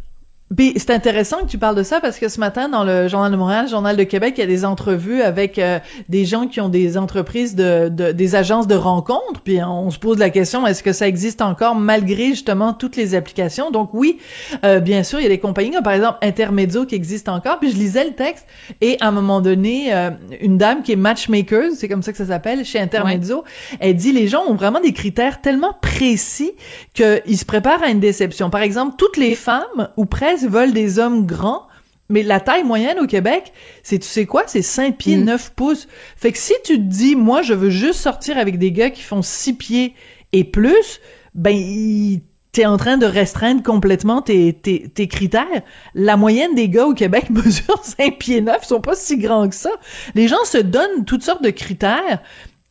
[0.56, 3.36] C'est intéressant que tu parles de ça parce que ce matin dans le Journal de
[3.36, 6.62] Montréal, le Journal de Québec, il y a des entrevues avec euh, des gens qui
[6.62, 9.42] ont des entreprises de, de- des agences de rencontres.
[9.44, 13.16] Puis on se pose la question est-ce que ça existe encore malgré justement toutes les
[13.16, 13.72] applications?
[13.72, 14.20] Donc oui,
[14.64, 17.58] euh, bien sûr, il y a des compagnies comme par exemple Intermezzo qui existent encore.
[17.58, 18.46] Puis je lisais le texte
[18.82, 22.20] et à un moment donné, euh, une dame qui est matchmaker, c'est comme ça que
[22.20, 23.44] ça s'appelle chez Intermezzo,
[23.80, 26.52] elle dit les gens ont vraiment des critères tellement précis
[26.94, 28.52] qu'ils se préparent à une déception.
[28.52, 31.68] Par exemple, toutes les femmes ou presque veulent des hommes grands.
[32.10, 35.24] Mais la taille moyenne au Québec, c'est, tu sais quoi, c'est 5 pieds, Mm.
[35.24, 35.88] 9 pouces.
[36.16, 39.02] Fait que si tu te dis, moi, je veux juste sortir avec des gars qui
[39.02, 39.96] font 6 pieds
[40.32, 41.00] et plus,
[41.34, 42.20] ben,
[42.52, 45.64] t'es en train de restreindre complètement tes, tes, tes critères.
[45.96, 49.50] La moyenne des gars au Québec mesure 5 pieds 9, ils sont pas si grands
[49.50, 49.72] que ça.
[50.14, 52.22] Les gens se donnent toutes sortes de critères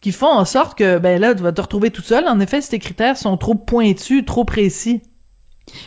[0.01, 2.29] qui font en sorte que, ben là, tu vas te retrouver tout seul.
[2.29, 5.03] En effet, si tes critères sont trop pointus, trop précis.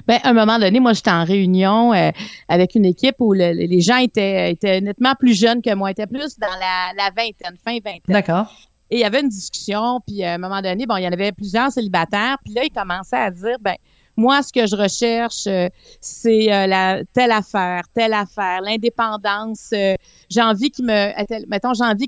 [0.08, 2.12] Ben, à un moment donné, moi, j'étais en réunion euh,
[2.48, 6.08] avec une équipe où le- les gens étaient, étaient nettement plus jeunes que moi, étaient
[6.08, 8.02] plus dans la, la vingtaine, fin vingtaine.
[8.08, 8.52] D'accord.
[8.90, 11.12] Et il y avait une discussion, puis à un moment donné, bon, il y en
[11.12, 13.76] avait plusieurs célibataires, puis là, ils commençaient à dire, ben,
[14.18, 15.70] moi, ce que je recherche, euh,
[16.02, 19.70] c'est euh, la telle affaire, telle affaire, l'indépendance.
[19.74, 19.94] euh,
[20.28, 22.08] j'ai envie qu'il me, mettons, j'ai envie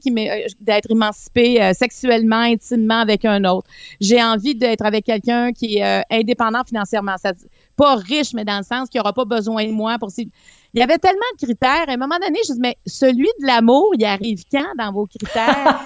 [0.60, 3.67] d'être émancipé euh, sexuellement, intimement avec un autre.
[4.02, 7.15] J'ai envie d'être avec quelqu'un qui est indépendant financièrement.
[7.17, 7.32] Ça,
[7.76, 10.30] pas riche, mais dans le sens qu'il n'aura pas besoin de moi pour si.
[10.73, 11.86] Il y avait tellement de critères.
[11.88, 15.08] À un moment donné, je dis, mais celui de l'amour, il arrive quand dans vos
[15.08, 15.79] critères?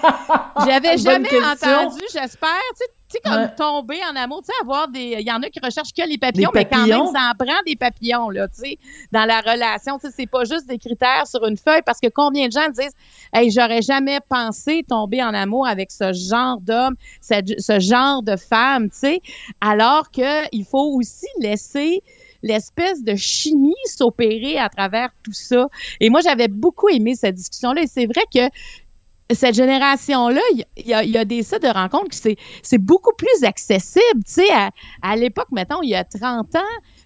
[0.66, 1.70] J'avais jamais question.
[1.70, 2.50] entendu, j'espère.
[2.76, 3.54] Tu sais, comme Ouais.
[3.56, 5.16] tomber en amour, tu sais, avoir des.
[5.20, 7.60] Il y en a qui recherchent que les papillons, mais quand même, ça en prend
[7.64, 8.78] des papillons, là, tu sais,
[9.12, 9.98] dans la relation.
[9.98, 12.68] Tu sais, c'est pas juste des critères sur une feuille, parce que combien de gens
[12.70, 12.92] disent,
[13.32, 18.36] hey, j'aurais jamais pensé tomber en amour avec ce genre d'homme, ce, ce genre de
[18.36, 19.20] femme, tu sais,
[19.60, 22.02] alors que il faut aussi laisser
[22.44, 25.66] l'espèce de chimie s'opérer à travers tout ça.
[25.98, 27.82] Et moi, j'avais beaucoup aimé cette discussion-là.
[27.82, 28.54] Et c'est vrai que
[29.34, 30.42] cette génération-là,
[30.76, 34.22] il y, a, des sites de rencontres qui c'est, c'est beaucoup plus accessible.
[34.26, 36.60] Tu sais, à, à l'époque, mettons, il y a 30 ans,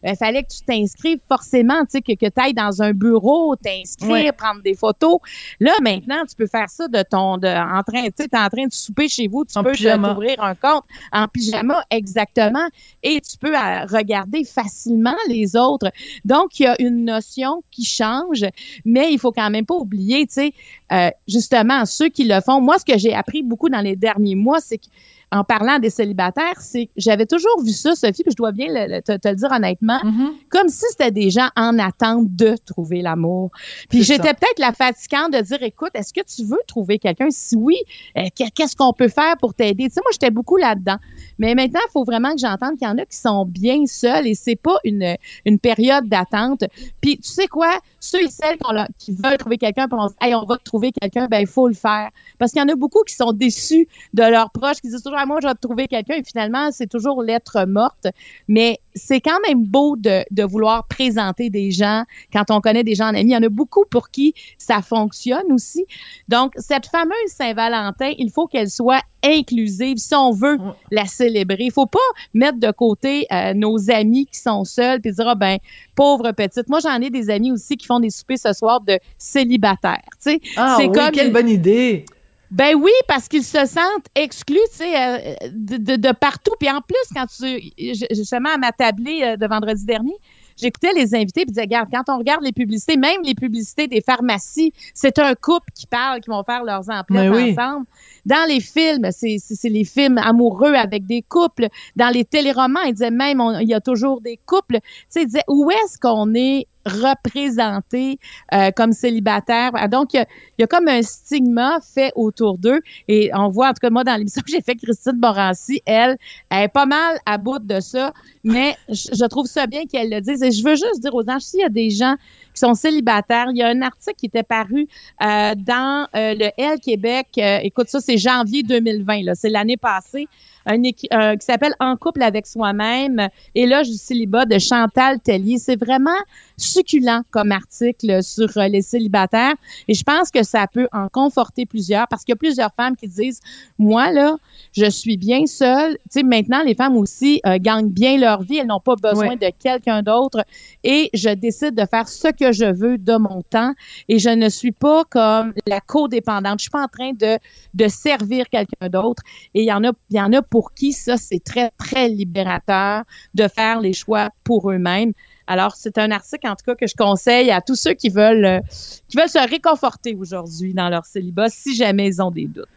[0.04, 3.56] il fallait que tu t'inscrives forcément, tu sais, que, que tu ailles dans un bureau,
[3.56, 4.32] t'inscrire, Ouais.
[4.32, 5.18] prendre des photos.
[5.60, 8.66] Là, maintenant, tu peux faire ça de ton, de, en train, tu sais, en train
[8.66, 12.66] de souper chez vous, tu En peux t'ouvrir un compte en pyjama, exactement,
[13.02, 15.90] et tu peux euh, regarder facilement les autres.
[16.24, 18.44] Donc, il y a une notion qui change,
[18.84, 20.52] mais il faut quand même pas oublier, tu sais,
[20.92, 22.60] euh, justement, ceux qui le font.
[22.60, 24.86] Moi, ce que j'ai appris beaucoup dans les derniers mois, c'est que
[25.30, 28.66] en parlant des célibataires, c'est que j'avais toujours vu ça, Sophie, puis je dois bien
[28.68, 30.30] le- le- te, te le dire honnêtement, Mhm.
[30.48, 33.50] comme si c'était des gens en attente de trouver l'amour.
[33.90, 37.28] Puis j'étais peut-être la fatigante de dire, écoute, est-ce que tu veux trouver quelqu'un?
[37.30, 37.76] Si oui,
[38.16, 39.84] euh, qu'est- qu'est-ce qu'on peut faire pour t'aider?
[39.88, 40.96] Tu sais, moi, j'étais beaucoup là-dedans.
[41.38, 44.26] Mais maintenant, il faut vraiment que j'entende qu'il y en a qui sont bien seuls
[44.26, 46.64] et c'est pas une, une période d'attente.
[47.00, 47.78] Puis tu sais quoi?
[48.00, 48.58] Ceux et celles
[48.98, 51.74] qui veulent trouver quelqu'un, puis on hey, on va trouver quelqu'un, ben il faut le
[51.74, 52.10] faire.
[52.38, 55.18] Parce qu'il y en a beaucoup qui sont déçus de leurs proches, qui disent toujours,
[55.20, 58.06] ah, moi, je vais trouver quelqu'un et finalement, c'est toujours lettre morte.
[58.46, 62.94] Mais c'est quand même beau de, de vouloir présenter des gens quand on connaît des
[62.94, 63.30] gens en amis.
[63.30, 65.86] Il y en a beaucoup pour qui ça fonctionne aussi.
[66.28, 70.58] Donc, cette fameuse Saint-Valentin, il faut qu'elle soit inclusive si on veut
[70.90, 71.56] la célébrer.
[71.64, 71.98] Il faut pas
[72.34, 75.58] mettre de côté euh, nos amis qui sont seuls puis dire ah ben
[75.94, 76.68] pauvre petite.
[76.68, 80.02] Moi j'en ai des amis aussi qui font des soupers ce soir de célibataires.
[80.22, 82.04] Tu sais, Ah c'est oui, comme quelle bonne idée.
[82.50, 86.52] Ben oui, parce qu'ils se sentent exclus, tu sais, euh, de, de, de partout.
[86.58, 87.72] Puis en plus, quand tu,
[88.14, 90.14] justement, à ma tablée euh, de vendredi dernier,
[90.56, 94.00] j'écoutais les invités puis disais, regarde, quand on regarde les publicités, même les publicités des
[94.00, 97.54] pharmacies, c'est un couple qui parle, qui vont faire leurs emplois oui.
[97.56, 97.86] ensemble.
[98.24, 101.68] Dans les films, c'est les films amoureux avec des couples.
[101.96, 104.80] Dans les téléromans, ils disaient même, on- il y a toujours des couples.
[104.80, 108.18] Tu sais, ils disaient, où est-ce qu'on est représenté
[108.52, 109.70] euh, comme célibataire?
[109.74, 110.24] Ah, Donc, il
[110.58, 112.80] y a- comme un stigma fait autour d'eux.
[113.06, 116.16] Et on voit, en tout cas, moi, dans l'émission que j'ai fait, Christine Morancy, elle,
[116.50, 118.12] elle est pas mal à bout de ça.
[118.44, 120.42] Mais je, trouve ça bien qu'elle le dise.
[120.42, 122.14] Et je veux juste dire aux gens, s'il y a des gens
[122.54, 124.88] qui sont célibataires, il y a un article qui était paru
[125.22, 127.28] euh, dans euh, le L Québec.
[127.36, 129.22] Écoute, ça, c'est janvier 2020.
[129.24, 129.34] là.
[129.34, 130.26] C'est l'année passée.
[130.66, 131.08] Un, qui
[131.40, 133.28] s'appelle En couple avec soi-même.
[133.54, 135.56] Éloge du célibat de Chantal Tellier.
[135.58, 136.10] C'est vraiment
[136.58, 139.54] succulent comme article sur euh, les célibataires.
[139.88, 142.96] Et je pense que ça peut en conforter plusieurs parce qu'il y a plusieurs femmes
[142.96, 143.40] qui disent,
[143.78, 144.36] moi, là,
[144.72, 145.92] je suis bien seule.
[146.10, 148.58] Tu sais, maintenant, les femmes aussi euh, gagnent bien leur vie.
[148.58, 149.36] Elles n'ont pas besoin Ouais.
[149.36, 150.44] de quelqu'un d'autre.
[150.84, 153.72] Et je décide de faire ce que je veux de mon temps.
[154.08, 156.58] Et je ne suis pas comme la codépendante.
[156.58, 157.38] Je suis pas en train de,
[157.74, 159.22] de servir quelqu'un d'autre.
[159.54, 162.08] Et il y en a, il y en a pour qui ça, c'est très, très
[162.08, 163.02] libérateur
[163.34, 165.12] de faire les choix pour eux-mêmes.
[165.50, 168.44] Alors, c'est un article, en tout cas, que je conseille à tous ceux qui veulent,
[168.44, 168.60] euh,
[169.08, 172.68] qui veulent se réconforter aujourd'hui dans leur célibat, si jamais ils ont des doutes.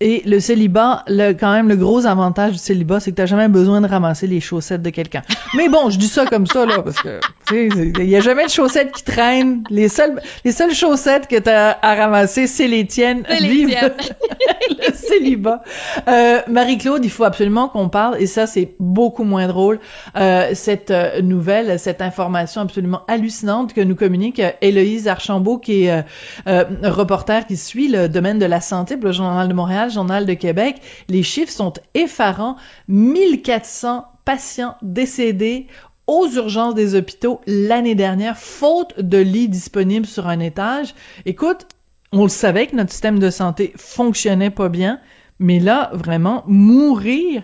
[0.00, 3.48] Et le célibat, le, quand même, le gros avantage du célibat, c'est que t'as jamais
[3.48, 5.22] besoin de ramasser les chaussettes de quelqu'un.
[5.56, 8.20] Mais bon, je dis ça comme ça, là, parce que, tu sais, il y a
[8.20, 9.64] jamais de chaussettes qui traînent.
[9.70, 13.24] Les seules, les seules chaussettes que t'as à ramasser, c'est les tiennes.
[13.40, 13.92] Les Vive tiennes.
[14.78, 15.62] le célibat.
[16.06, 19.80] Euh, Marie-Claude, il faut absolument qu'on parle, et ça, c'est beaucoup moins drôle,
[20.16, 25.84] euh, cette euh, nouvelle, cette information absolument hallucinante que nous communique euh, Héloïse Archambault, qui
[25.84, 26.02] est euh,
[26.46, 30.26] euh, reporter qui suit le domaine de la santé pour le Journal de Montréal, Journal
[30.26, 30.76] de Québec.
[31.08, 32.56] Les chiffres sont effarants.
[32.88, 35.66] 1400 patients décédés
[36.06, 40.94] aux urgences des hôpitaux l'année dernière, faute de lits disponibles sur un étage.
[41.26, 41.66] Écoute,
[42.12, 45.00] on le savait que notre système de santé fonctionnait pas bien,
[45.38, 47.42] mais là, vraiment, mourir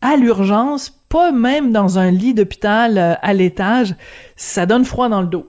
[0.00, 3.94] à l'urgence, pas même dans un lit d'hôpital euh, à l'étage,
[4.36, 5.46] ça donne froid dans le dos.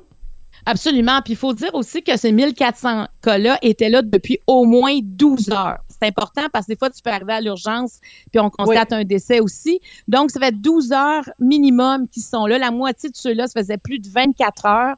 [0.66, 1.22] Absolument.
[1.22, 5.52] Puis il faut dire aussi que ces 1400 cas-là étaient là depuis au moins 12
[5.52, 5.80] heures.
[5.90, 8.00] C'est important parce que des fois, tu peux arriver à l'urgence
[8.32, 9.80] puis on constate un décès aussi.
[10.08, 12.58] Donc, ça fait 12 heures minimum qui sont là.
[12.58, 14.96] La moitié de ceux-là, ça faisait plus de 24 heures.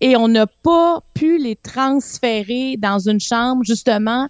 [0.00, 4.28] Et on n'a pas pu les transférer dans une chambre, justement,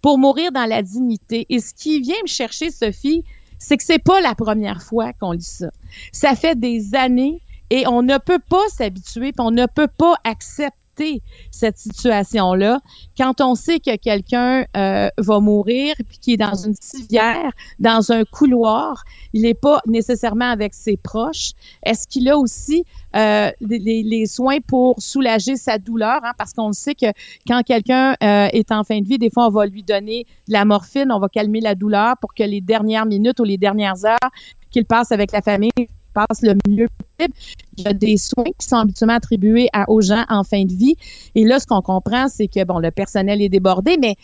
[0.00, 1.46] pour mourir dans la dignité.
[1.48, 3.24] Et ce qui vient me chercher, Sophie,
[3.58, 5.70] c'est que c'est pas la première fois qu'on lit ça.
[6.12, 11.22] Ça fait des années et on ne peut pas s'habituer, on ne peut pas accepter
[11.50, 12.80] cette situation-là
[13.16, 18.10] quand on sait que quelqu'un euh, va mourir puis qui est dans une civière, dans
[18.10, 21.52] un couloir, il n'est pas nécessairement avec ses proches.
[21.84, 26.20] Est-ce qu'il a aussi euh, les, les soins pour soulager sa douleur?
[26.24, 26.32] hein?
[26.36, 27.06] Parce qu'on sait que
[27.46, 30.52] quand quelqu'un euh, est en fin de vie, des fois, on va lui donner de
[30.52, 34.04] la morphine, on va calmer la douleur pour que les dernières minutes ou les dernières
[34.04, 34.30] heures
[34.70, 35.70] qu'il passe avec la famille
[36.14, 37.34] passe le mieux possible.
[37.76, 40.72] Il y a des soins qui sont habituellement attribués à, aux gens en fin de
[40.74, 40.96] vie.
[41.34, 44.16] Et là, ce qu'on comprend, c'est que, bon, le personnel est débordé, mais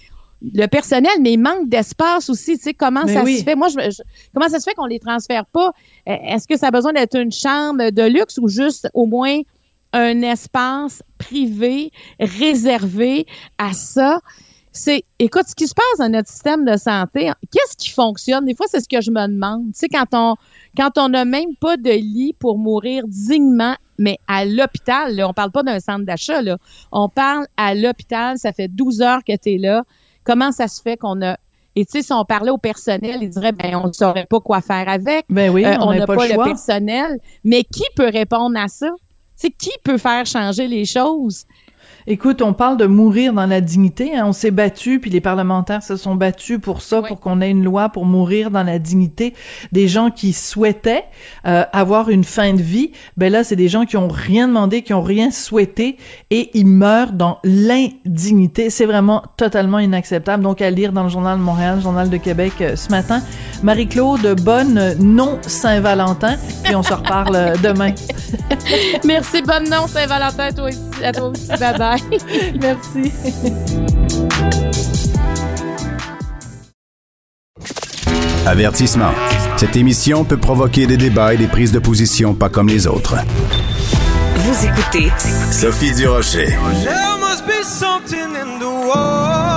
[0.43, 2.57] le personnel, mais il manque d'espace aussi.
[2.59, 3.39] Tu sais, comment Mais ça oui.
[3.39, 3.55] se fait?
[3.55, 4.03] Moi, je, je-
[4.35, 5.73] comment ça se fait qu'on les transfère pas?
[6.09, 9.41] Euh, Est-ce que ça a besoin d'être une chambre de luxe ou juste au moins
[9.93, 13.27] un espace privé réservé
[13.59, 14.21] à ça?
[14.77, 18.45] C'est, écoute, ce qui se passe dans notre système de santé, qu'est-ce qui fonctionne?
[18.45, 19.67] Des fois, c'est ce que je me demande.
[19.67, 20.35] Tu sais, quand on,
[20.77, 25.33] quand on n'a même pas de lit pour mourir dignement, mais à l'hôpital, là, on
[25.33, 26.59] parle pas d'un centre d'achat, là.
[26.91, 29.85] On parle à l'hôpital, ça fait 12 heures que tu es là.
[30.25, 31.37] Comment ça se fait qu'on a
[31.77, 34.39] et tu sais, si on parlait au personnel, ils diraient, ben, on ne saurait pas
[34.39, 35.25] quoi faire avec.
[35.29, 36.45] Ben oui, Euh, on n'a pas, pas, le le choix.
[36.45, 37.19] personnel.
[37.43, 38.91] Mais qui peut répondre à ça?
[39.35, 41.47] C'est qui peut faire changer les choses?
[42.07, 44.15] Écoute, on parle de mourir dans la dignité.
[44.15, 44.25] Hein.
[44.27, 47.65] On s'est battu, puis les parlementaires se sont battus pour ça, pour qu'on ait une
[47.65, 49.33] loi pour mourir dans la dignité.
[49.73, 51.05] Des gens qui souhaitaient
[51.47, 54.83] euh, avoir une fin de vie, ben là, c'est des gens qui ont rien demandé,
[54.83, 55.97] qui ont rien souhaité,
[56.31, 58.69] et ils meurent dans l'indignité.
[58.69, 60.43] C'est vraiment totalement inacceptable.
[60.43, 63.23] Donc, à lire dans le Journal de Montréal, le Journal de Québec euh, ce matin.
[63.65, 67.93] Marie-Claude, bonne non-Saint-Valentin, puis on se reparle euh, demain.
[69.05, 70.81] Merci, bonne non-Saint-Valentin à toi aussi.
[71.03, 71.49] À toi aussi.
[71.49, 72.01] Bye bye.
[72.61, 73.11] Merci.
[78.45, 79.13] Avertissement.
[79.57, 83.15] Cette émission peut provoquer des débats et des prises de position pas comme les autres.
[84.37, 85.11] Vous écoutez
[85.51, 86.49] Sophie Durocher.
[86.85, 89.54] There must be something in the water.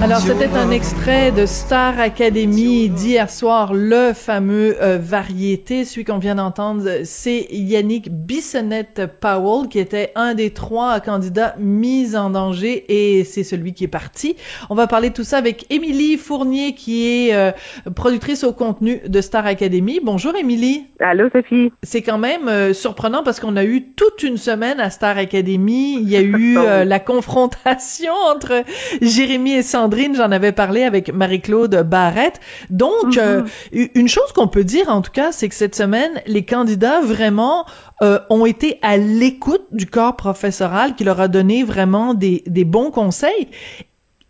[0.00, 5.84] Alors, c'était un extrait de Star Academy d'hier soir, le fameux euh, variété.
[5.84, 12.30] Celui qu'on vient d'entendre, c'est Yannick Bissonnette-Powell, qui était un des trois candidats mis en
[12.30, 14.36] danger, et c'est celui qui est parti.
[14.70, 17.50] On va parler de tout ça avec Émilie Fournier, qui est euh,
[17.94, 19.98] productrice au contenu de Star Academy.
[20.00, 20.86] Bonjour, Émilie.
[21.00, 21.72] Allô, Sophie.
[21.82, 25.94] C'est quand même euh, surprenant parce qu'on a eu toute une semaine à Star Academy.
[26.00, 28.62] Il y a eu euh, la confrontation entre
[29.02, 30.14] Jérémy et Sandrine.
[30.14, 32.40] J'en avais parlé avec Marie-Claude Barrette.
[32.68, 36.44] Donc, euh, une chose qu'on peut dire en tout cas, c'est que cette semaine, les
[36.44, 37.64] candidats vraiment
[38.02, 42.64] euh, ont été à l'écoute du corps professoral qui leur a donné vraiment des, des
[42.64, 43.48] bons conseils.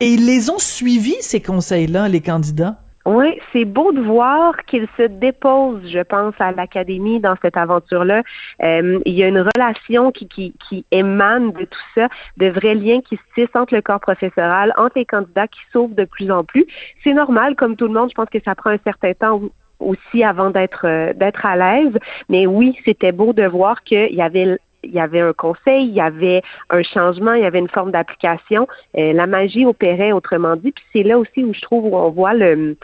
[0.00, 2.80] Et ils les ont suivis, ces conseils-là, les candidats?
[3.10, 8.22] Oui, c'est beau de voir qu'il se dépose, je pense, à l'académie dans cette aventure-là.
[8.62, 12.74] Euh, il y a une relation qui, qui, qui émane de tout ça, de vrais
[12.74, 16.30] liens qui se tissent entre le corps professoral, entre les candidats qui s'ouvrent de plus
[16.30, 16.66] en plus.
[17.02, 19.40] C'est normal, comme tout le monde, je pense que ça prend un certain temps
[19.80, 21.96] aussi avant d'être euh, d'être à l'aise.
[22.28, 25.94] Mais oui, c'était beau de voir qu'il y avait il y avait un conseil, il
[25.94, 28.66] y avait un changement, il y avait une forme d'application.
[28.96, 30.72] Euh, la magie opérait, autrement dit.
[30.72, 32.76] Puis c'est là aussi où je trouve où on voit le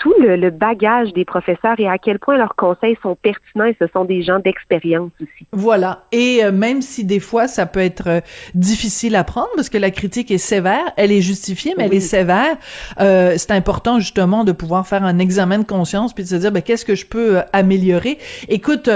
[0.00, 3.76] tout le, le, bagage des professeurs et à quel point leurs conseils sont pertinents et
[3.78, 5.46] ce sont des gens d'expérience aussi.
[5.52, 6.04] Voilà.
[6.10, 8.20] Et euh, même si des fois ça peut être euh,
[8.54, 11.88] difficile à prendre parce que la critique est sévère, elle est justifiée, mais oui.
[11.90, 12.56] elle est sévère.
[12.98, 16.50] Euh, c'est important justement de pouvoir faire un examen de conscience puis de se dire
[16.50, 18.18] ben, qu'est-ce que je peux euh, améliorer?
[18.48, 18.88] Écoute,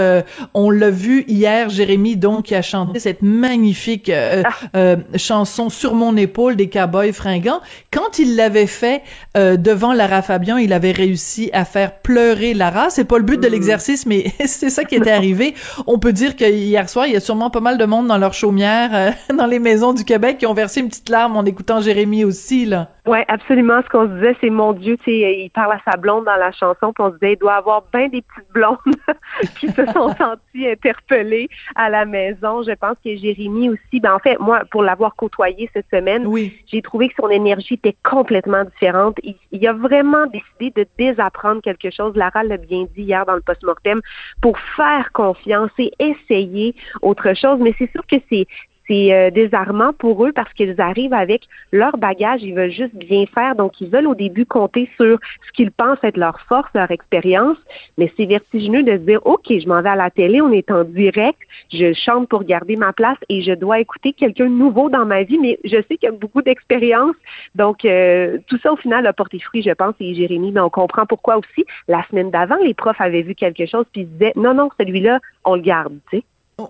[0.55, 4.97] on l'a vu hier, Jérémy donc qui a chanté cette magnifique ah.
[5.17, 7.61] chanson sur mon épaule des Cowboys fringants.
[7.93, 9.03] Quand il l'avait fait
[9.35, 12.91] devant Lara Fabian, il avait réussi à faire pleurer Lara.
[12.91, 15.55] C'est pas le but de l'exercice, mais c'est ça qui était arrivé.
[15.87, 18.19] On peut dire que hier soir, il y a sûrement pas mal de monde dans
[18.19, 21.45] leur chaumière, euh, dans les maisons du Québec, qui ont versé une petite larme en
[21.45, 22.91] écoutant Jérémy aussi, là.
[23.07, 23.83] Oui, absolument.
[23.83, 26.37] Ce qu'on se disait, c'est mon Dieu, tu sais, il parle à sa blonde dans
[26.37, 28.79] la chanson, puis on se disait, il doit avoir bien des petites blondes
[29.61, 32.63] qui se sont senties interpellées à la maison.
[32.63, 36.57] Je pense que Jérémy aussi, ben en fait, moi, pour l'avoir côtoyé cette semaine, oui.
[36.67, 39.19] j'ai trouvé que son énergie était complètement différente.
[39.23, 42.17] Il, il, a vraiment décidé de désapprendre quelque chose.
[42.17, 44.01] Lara l'a bien dit hier dans le post-mortem,
[44.41, 47.59] pour faire confiance et essayer autre chose.
[47.61, 48.47] Mais c'est sûr que c'est
[48.87, 51.43] c'est euh, désarmant pour eux parce qu'ils arrivent avec
[51.73, 55.53] leur bagage, ils veulent juste bien faire, donc ils veulent au début compter sur ce
[55.53, 57.57] qu'ils pensent être leur force, leur expérience,
[57.99, 60.71] mais c'est vertigineux de se dire, OK, je m'en vais à la télé, on est
[60.71, 61.39] en direct,
[61.73, 65.23] je chante pour garder ma place et je dois écouter quelqu'un de nouveau dans ma
[65.23, 67.17] vie, mais je sais qu'il y a beaucoup d'expérience,
[67.55, 70.71] donc euh, tout ça au final a porté fruit, je pense, et Jérémy, mais on
[70.71, 71.65] comprend pourquoi aussi.
[71.89, 75.21] La semaine d'avant, les profs avaient vu quelque chose puis ils disaient, non, non, celui-là,
[75.45, 76.25] on le garde, tu sais.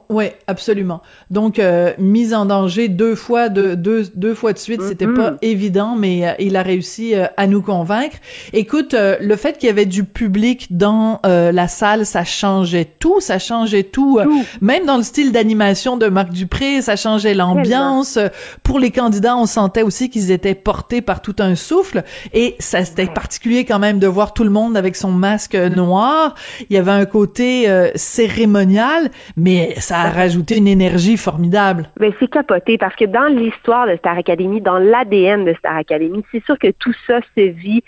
[0.09, 1.03] Oui, absolument.
[1.31, 4.89] Donc euh, mise en danger deux fois de deux deux fois de suite, mm -hmm.
[4.89, 8.17] c'était pas évident, mais euh, il a réussi euh, à nous convaincre.
[8.55, 12.89] Écoute, euh, le fait qu'il y avait du public dans euh, la salle, ça changeait
[12.99, 14.45] tout, ça changeait tout, tout.
[14.63, 18.19] même dans le style d'animation de Marc Dupré, ça changeait l'ambiance.
[18.63, 22.87] Pour les candidats, on sentait aussi qu'ils étaient portés par tout un souffle, et ça
[22.87, 26.35] c'était particulier quand même de voir tout le monde avec son masque noir.
[26.71, 27.51] Il y avait un côté
[27.97, 31.89] cérémonial, mais ça a rajouté une énergie formidable.
[32.01, 36.25] Mais c'est capoté parce que dans l'histoire de Star Academy, dans l'ADN de Star Academy,
[36.33, 37.83] c'est sûr que tout ça se vit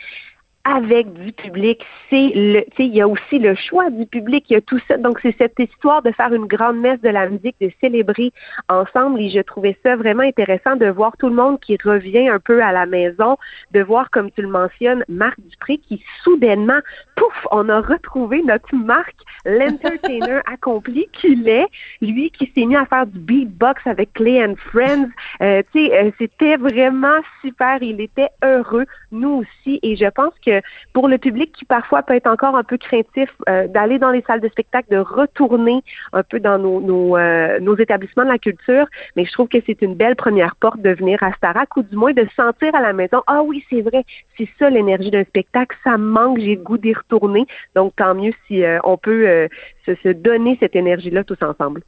[0.66, 1.84] avec du public.
[2.10, 4.80] C'est tu sais, il y a aussi le choix du public, il y a tout
[4.88, 4.96] ça.
[4.96, 8.32] Donc c'est cette histoire de faire une grande messe de la musique, de célébrer
[8.68, 9.20] ensemble.
[9.20, 12.62] Et je trouvais ça vraiment intéressant de voir tout le monde qui revient un peu
[12.62, 13.36] à la maison,
[13.72, 16.80] de voir comme tu le mentionnes, Marc Dupré qui soudainement,
[17.14, 19.14] pouf, on a retrouvé notre Marc,
[19.46, 21.66] l'entertainer accompli qu'il est,
[22.02, 25.08] lui qui s'est mis à faire du beatbox avec Clay and Friends.
[25.40, 27.82] Euh, tu sais, euh, c'était vraiment super.
[27.82, 29.78] Il était heureux, nous aussi.
[29.82, 30.60] Et je pense que
[30.92, 34.22] pour le public qui parfois peut être encore un peu craintif euh, d'aller dans les
[34.22, 35.82] salles de spectacle, de retourner
[36.12, 39.58] un peu dans nos, nos, euh, nos établissements de la culture, mais je trouve que
[39.66, 42.80] c'est une belle première porte de venir à Starac ou du moins de sentir à
[42.80, 44.04] la maison, ah oui, c'est vrai,
[44.36, 47.46] c'est ça l'énergie d'un spectacle, ça manque, j'ai le goût d'y retourner.
[47.74, 49.26] Donc tant mieux si euh, on peut
[49.86, 51.82] se, se donner cette énergie-là tous ensemble.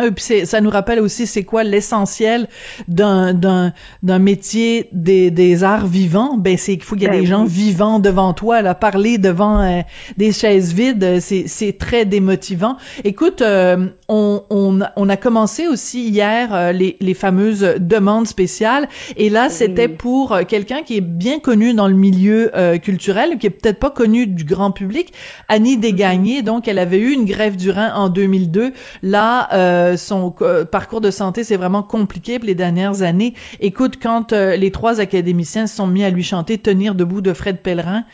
[0.00, 2.48] Euh, puis ça nous rappelle aussi c'est quoi l'essentiel
[2.88, 6.38] d'un d'un d'un métier des des arts vivants.
[6.38, 8.62] Ben c'est qu'il faut qu'il y ait Ben des gens vivants devant toi.
[8.62, 9.82] Là, parler devant euh,
[10.16, 12.78] des chaises vides, euh, c'est c'est très démotivant.
[13.04, 18.26] Écoute, euh, on on a- on a commencé aussi hier euh, les les fameuses demandes
[18.26, 18.88] spéciales.
[19.16, 23.38] Et là, c'était pour euh, quelqu'un qui est bien connu dans le milieu euh, culturel,
[23.38, 25.12] qui est peut-être pas connu du grand public,
[25.48, 26.42] Annie Desgagnés.
[26.42, 28.72] Donc, elle avait eu une grève du rein en 2002.
[29.02, 33.32] Là, euh, son euh, parcours de santé c'est vraiment compliqué pour les dernières années.
[33.60, 37.58] Écoute, quand les trois académiciens se sont mis à lui chanter Tenir debout de Fred
[37.58, 38.04] Pellerin,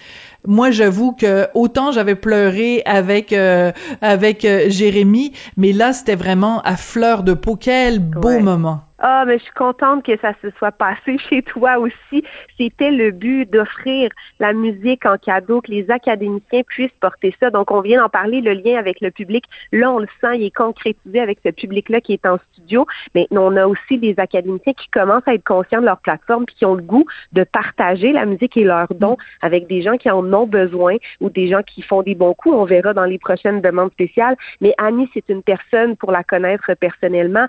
[0.47, 6.61] moi, j'avoue que autant j'avais pleuré avec euh, avec euh, Jérémy, mais là, c'était vraiment
[6.63, 7.57] à fleur de peau.
[7.57, 8.41] Quel beau Ouais.
[8.41, 8.81] moment.
[9.01, 12.25] Ah, mais je suis contente que ça se soit passé chez toi aussi.
[12.57, 17.51] C'était le but d'offrir la musique en cadeau, que les académiciens puissent porter ça.
[17.51, 19.45] Donc, on vient d'en parler, le lien avec le public.
[19.71, 22.87] Là, on le sent, il est concrétisé avec ce public-là qui est en studio.
[23.15, 26.57] Mais on a aussi des académiciens qui commencent à être conscients de leur plateforme puis
[26.57, 30.11] qui ont le goût de partager la musique et leurs dons avec des gens qui
[30.11, 32.57] en ont besoin ou des gens qui font des bons coups.
[32.57, 34.37] On verra dans les prochaines demandes spéciales.
[34.61, 37.47] Mais Annie, c'est une personne, pour la connaître personnellement,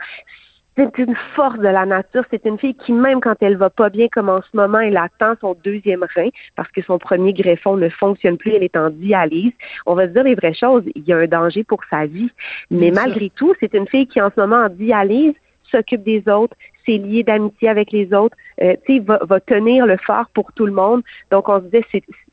[0.79, 2.23] c'est une force de la nature.
[2.31, 4.97] C'est une fille qui, même quand elle va pas bien, comme en ce moment, elle
[4.97, 8.53] attend son deuxième rein parce que son premier greffon ne fonctionne plus.
[8.53, 9.53] Elle est en dialyse.
[9.85, 10.83] On va se dire les vraies choses.
[10.95, 12.31] Il y a un danger pour sa vie.
[12.71, 15.33] Mais malgré tout, c'est une fille qui, en ce moment, en dialyse,
[15.69, 16.55] s'occupe des autres,
[16.85, 20.51] s'est liée d'amitié avec les autres, euh, tu sais, va, va tenir le phare pour
[20.53, 21.03] tout le monde.
[21.29, 21.85] Donc, on se disait,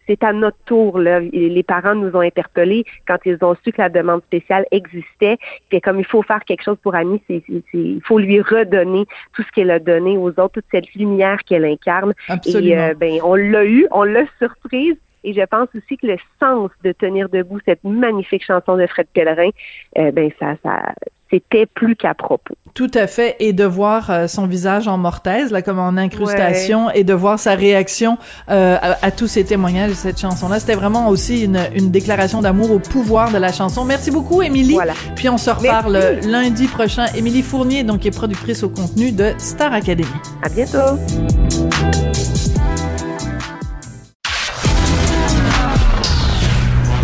[0.06, 1.20] c'est, à notre tour, là.
[1.20, 5.36] Les parents nous ont interpellés quand ils ont su que la demande spéciale existait.
[5.70, 8.40] C'est comme il faut faire quelque chose pour Annie, c'est, c'est- c'est- il faut lui
[8.40, 9.04] redonner
[9.34, 12.12] tout ce qu'elle a donné aux autres, toute cette lumière qu'elle incarne.
[12.28, 12.66] Absolument.
[12.66, 14.96] Et euh, ben, on l'a eu, on l'a surprise.
[15.26, 19.08] Et je pense aussi que le sens de tenir debout cette magnifique chanson de Fred
[19.12, 19.50] Pellerin,
[19.98, 20.94] euh, ben ça, ça,
[21.30, 22.54] c'était plus qu'à propos.
[22.74, 26.90] Tout à fait, et de voir euh, son visage en mortaise, là, comme en incrustation,
[26.92, 28.18] et de voir sa réaction
[28.48, 30.60] euh, à, à tous ces témoignages de cette chanson-là.
[30.60, 33.84] C'était vraiment aussi une, une déclaration d'amour au pouvoir de la chanson.
[33.84, 34.74] Merci beaucoup, Émilie.
[34.74, 34.94] Voilà.
[35.16, 36.28] Puis on se reparle Merci.
[36.30, 37.06] lundi prochain.
[37.16, 40.06] Émilie Fournier, donc, qui est productrice au contenu de Star Academy.
[40.44, 42.05] À bientôt.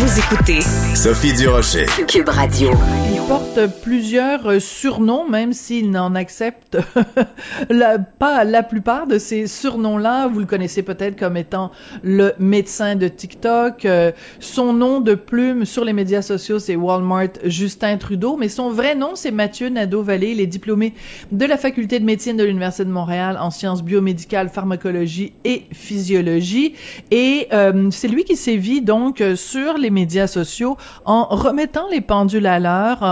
[0.00, 0.60] Vous écoutez
[0.94, 1.84] Sophie Durocher.
[2.08, 2.70] Cube Radio.
[3.12, 6.78] Il porte plusieurs euh, surnoms, même s'il n'en accepte
[7.70, 10.26] la- pas la plupart de ces surnoms-là.
[10.28, 11.70] Vous le connaissez peut-être comme étant
[12.02, 13.84] le médecin de TikTok.
[13.84, 18.70] Euh, son nom de plume sur les médias sociaux, c'est Walmart Justin Trudeau, mais son
[18.70, 20.30] vrai nom, c'est Mathieu Nadeau-Vallée.
[20.30, 20.94] Il est diplômé
[21.30, 26.74] de la faculté de médecine de l'Université de Montréal en sciences biomédicales, pharmacologie et physiologie.
[27.10, 32.46] Et euh, c'est lui qui sévit donc sur les médias sociaux en remettant les pendules
[32.46, 33.02] à l'heure,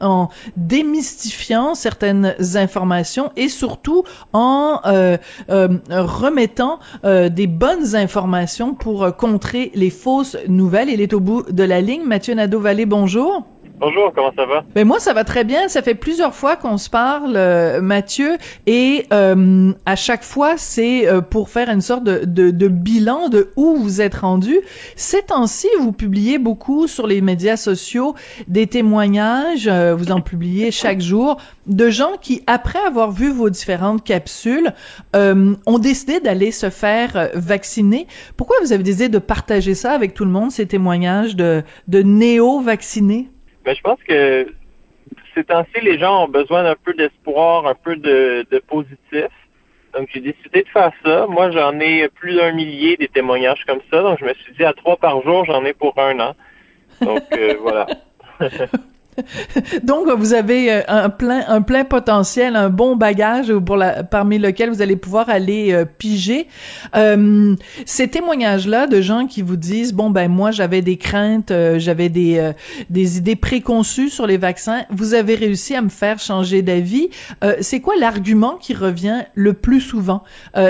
[0.00, 5.16] en démystifiant certaines informations et surtout en euh,
[5.50, 10.88] euh, remettant euh, des bonnes informations pour contrer les fausses nouvelles.
[10.90, 12.04] Il est au bout de la ligne.
[12.04, 13.44] Mathieu Nadeau-Vallée, bonjour.
[13.80, 14.64] Bonjour, comment ça va?
[14.74, 18.36] Ben moi ça va très bien, ça fait plusieurs fois qu'on se parle euh, Mathieu
[18.66, 23.28] et euh, à chaque fois c'est euh, pour faire une sorte de, de, de bilan
[23.28, 24.58] de où vous êtes rendu.
[24.96, 28.16] Ces temps-ci, vous publiez beaucoup sur les médias sociaux
[28.48, 33.48] des témoignages, euh, vous en publiez chaque jour de gens qui après avoir vu vos
[33.48, 34.72] différentes capsules
[35.14, 38.08] euh, ont décidé d'aller se faire vacciner.
[38.36, 42.02] Pourquoi vous avez décidé de partager ça avec tout le monde ces témoignages de de
[42.02, 43.30] néo-vaccinés?
[43.64, 44.52] Ben, je pense que
[45.34, 49.28] ces temps-ci, les gens ont besoin d'un peu d'espoir, un peu de, de positif.
[49.94, 51.26] Donc, j'ai décidé de faire ça.
[51.28, 54.02] Moi, j'en ai plus d'un millier des témoignages comme ça.
[54.02, 56.34] Donc, je me suis dit, à trois par jour, j'en ai pour un an.
[57.00, 57.86] Donc, euh, voilà.
[59.82, 64.70] Donc, vous avez euh, un plein, un plein potentiel, un bon bagage pour parmi lequel
[64.70, 66.48] vous allez pouvoir aller euh, piger.
[66.96, 67.54] Euh,
[67.84, 72.52] ces témoignages-là de gens qui vous disent, bon, ben moi, j'avais des craintes, j'avais des,
[72.90, 77.08] des idées préconçues sur les vaccins, vous avez réussi à me faire changer d'avis.
[77.60, 80.22] c'est quoi l'argument qui revient le plus souvent?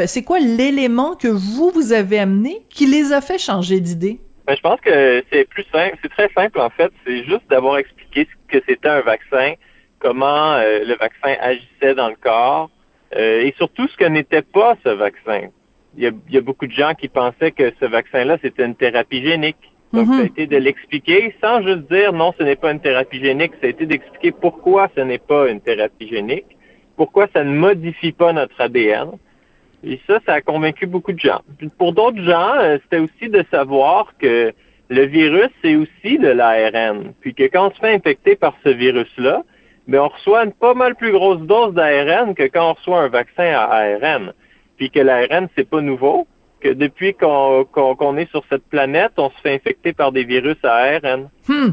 [0.07, 4.20] c'est quoi l'élément que vous, vous avez amené qui les a fait changer d'idée?
[4.49, 7.76] Ben, je pense que c'est plus simple, c'est très simple en fait, c'est juste d'avoir
[7.76, 9.53] expliqué ce que c'était un vaccin,
[9.99, 12.70] comment euh, le vaccin agissait dans le corps
[13.14, 15.49] euh, et surtout ce que n'était pas ce vaccin.
[15.99, 18.64] Il y, a, il y, a, beaucoup de gens qui pensaient que ce vaccin-là, c'était
[18.64, 19.59] une thérapie génique.
[19.92, 23.20] Donc, ça a été de l'expliquer sans juste dire non, ce n'est pas une thérapie
[23.20, 23.53] génique.
[23.61, 26.57] Ça a été d'expliquer pourquoi ce n'est pas une thérapie génique,
[26.96, 29.11] pourquoi ça ne modifie pas notre ADN.
[29.84, 31.40] Et ça, ça a convaincu beaucoup de gens.
[31.78, 34.52] pour d'autres gens, euh, c'était aussi de savoir que
[34.90, 37.12] le virus, c'est aussi de l'ARN.
[37.20, 39.42] Puis que quand on se fait infecter par ce virus-là,
[39.86, 43.08] ben on reçoit une pas mal plus grosse dose d'ARN que quand on reçoit un
[43.08, 44.32] vaccin à ARN.
[44.76, 46.26] Puis que l'ARN, c'est pas nouveau
[46.61, 50.74] que depuis qu'on est sur cette planète, on se fait infecter par des virus à
[50.74, 51.28] ARN.
[51.48, 51.70] Hmm.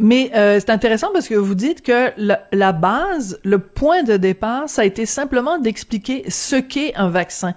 [0.00, 4.16] Mais euh, c'est intéressant parce que vous dites que la, la, base, le point de
[4.16, 7.54] départ, ça a été simplement d'expliquer ce qu'est un vaccin.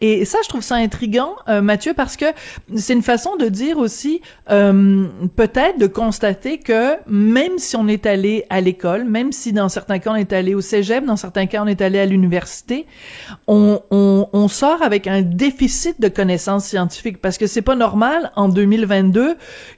[0.00, 2.24] Et ça, je trouve ça intriguant, euh, Mathieu, parce que
[2.74, 4.20] c'est une façon de dire aussi,
[4.50, 5.06] euh,
[5.36, 10.00] peut-être de constater que même si on est allé à l'école, même si dans certains
[10.00, 12.86] cas on est allé au cégep, dans certains cas on est allé à l'université,
[13.46, 16.21] on, on, on sort avec un déficit de connaissances
[16.58, 19.36] scientifiques parce que c'est pas normal en 2022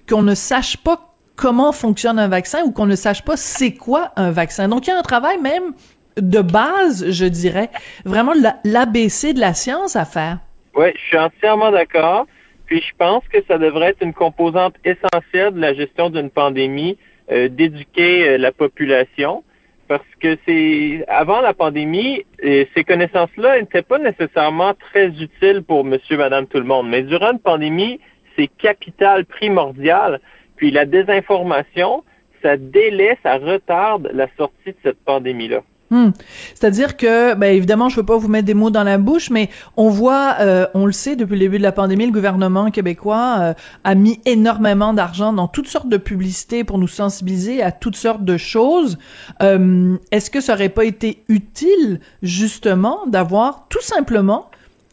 [0.08, 4.12] qu'on ne sache pas comment fonctionne un vaccin ou qu'on ne sache pas c'est quoi
[4.16, 4.68] un vaccin.
[4.68, 5.72] Donc il y a un travail même
[6.16, 7.70] de base, je dirais,
[8.04, 8.34] vraiment
[8.64, 10.38] l'ABC de la science à faire.
[10.76, 12.26] Oui, je suis entièrement d'accord.
[12.66, 16.96] Puis je pense que ça devrait être une composante essentielle de la gestion d'une pandémie,
[17.30, 19.44] euh, d'éduquer euh, la population
[19.88, 26.16] parce que c'est avant la pandémie, ces connaissances-là n'étaient pas nécessairement très utiles pour monsieur,
[26.16, 26.88] madame, tout le monde.
[26.88, 28.00] Mais durant une pandémie,
[28.36, 30.20] c'est capital, primordial.
[30.56, 32.04] Puis la désinformation,
[32.42, 35.62] ça délaisse, ça retarde la sortie de cette pandémie-là.
[35.90, 36.10] Hmm.
[36.54, 39.50] C'est-à-dire que, ben évidemment, je veux pas vous mettre des mots dans la bouche, mais
[39.76, 43.36] on voit, euh, on le sait depuis le début de la pandémie, le gouvernement québécois
[43.40, 43.54] euh,
[43.84, 48.24] a mis énormément d'argent dans toutes sortes de publicités pour nous sensibiliser à toutes sortes
[48.24, 48.98] de choses.
[49.42, 54.50] Euh, est-ce que ça aurait pas été utile justement d'avoir tout simplement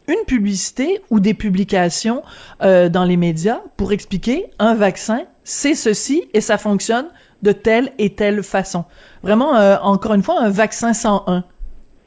[0.07, 2.21] une publicité ou des publications
[2.59, 7.05] dans les médias pour expliquer un vaccin, c'est ceci et ça fonctionne
[7.43, 8.85] de telle et telle façon.
[9.23, 11.43] Vraiment, euh, encore une fois, un vaccin 101.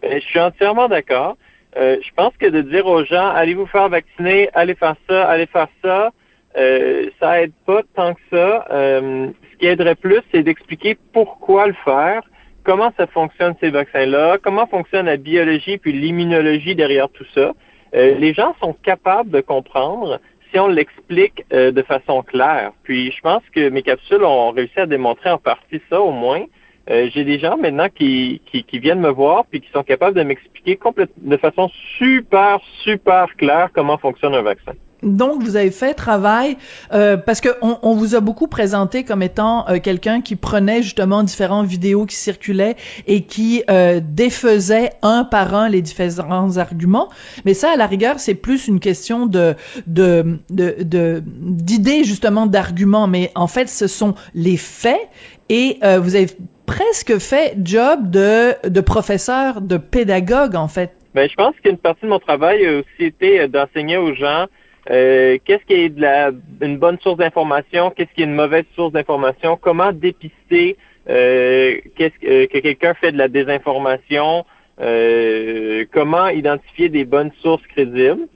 [0.02, 1.36] Ben, je suis entièrement d'accord.
[1.76, 5.24] Euh, je pense que de dire aux gens, allez vous faire vacciner, allez faire ça,
[5.26, 6.12] allez faire ça,
[6.56, 8.66] euh, ça aide pas tant que ça.
[8.70, 12.22] Euh, ce qui aiderait plus, c'est d'expliquer pourquoi le faire,
[12.62, 17.52] comment ça fonctionne ces vaccins-là, comment fonctionne la biologie puis l'immunologie derrière tout ça.
[17.92, 20.18] les gens sont capables de comprendre
[20.58, 22.72] on l'explique de façon claire.
[22.82, 26.44] Puis je pense que mes capsules ont réussi à démontrer en partie ça au moins.
[26.90, 30.16] Euh, j'ai des gens maintenant qui, qui, qui, viennent me voir puis qui sont capables
[30.16, 30.78] de m'expliquer
[31.16, 34.72] de façon super, super claire comment fonctionne un vaccin.
[35.04, 36.56] Donc, vous avez fait travail
[36.92, 40.82] euh, parce que on, on, vous a beaucoup présenté comme étant euh, quelqu'un qui prenait
[40.82, 42.76] justement différentes vidéos qui circulaient
[43.06, 47.08] et qui euh, défaisait un par un les différents arguments.
[47.44, 49.54] Mais ça, à la rigueur, c'est plus une question de
[49.86, 53.06] de de d'idées justement d'arguments.
[53.06, 55.08] Mais en fait, ce sont les faits
[55.48, 56.28] et euh, vous avez
[56.66, 60.92] presque fait job de, de professeur, de pédagogue, en fait.
[61.14, 64.46] Ben, je pense qu'une partie de mon travail a aussi été d'enseigner aux gens
[64.90, 66.30] euh, qu'est-ce qui est de la,
[66.60, 70.76] une bonne source d'information, qu'est-ce qui est une mauvaise source d'information, comment dépister
[71.08, 74.44] euh, qu'est-ce que, que quelqu'un fait de la désinformation,
[74.80, 78.26] euh, comment identifier des bonnes sources crédibles?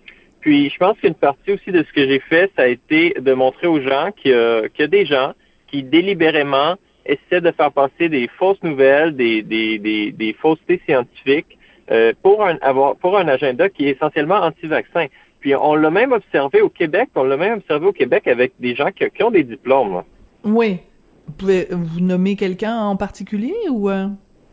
[0.41, 3.33] Puis je pense qu'une partie aussi de ce que j'ai fait, ça a été de
[3.33, 5.33] montrer aux gens qu'il y, y a des gens
[5.67, 6.77] qui délibérément
[7.07, 11.59] essaie de faire passer des fausses nouvelles, des, des, des, des faussetés scientifiques
[11.91, 15.07] euh, pour un avoir pour un agenda qui est essentiellement anti-vaccin.
[15.41, 18.75] Puis on l'a même observé au Québec, on l'a même observé au Québec avec des
[18.75, 20.03] gens qui, qui ont des diplômes.
[20.45, 20.79] Oui.
[21.27, 24.07] Vous pouvez vous nommer quelqu'un en particulier ou euh?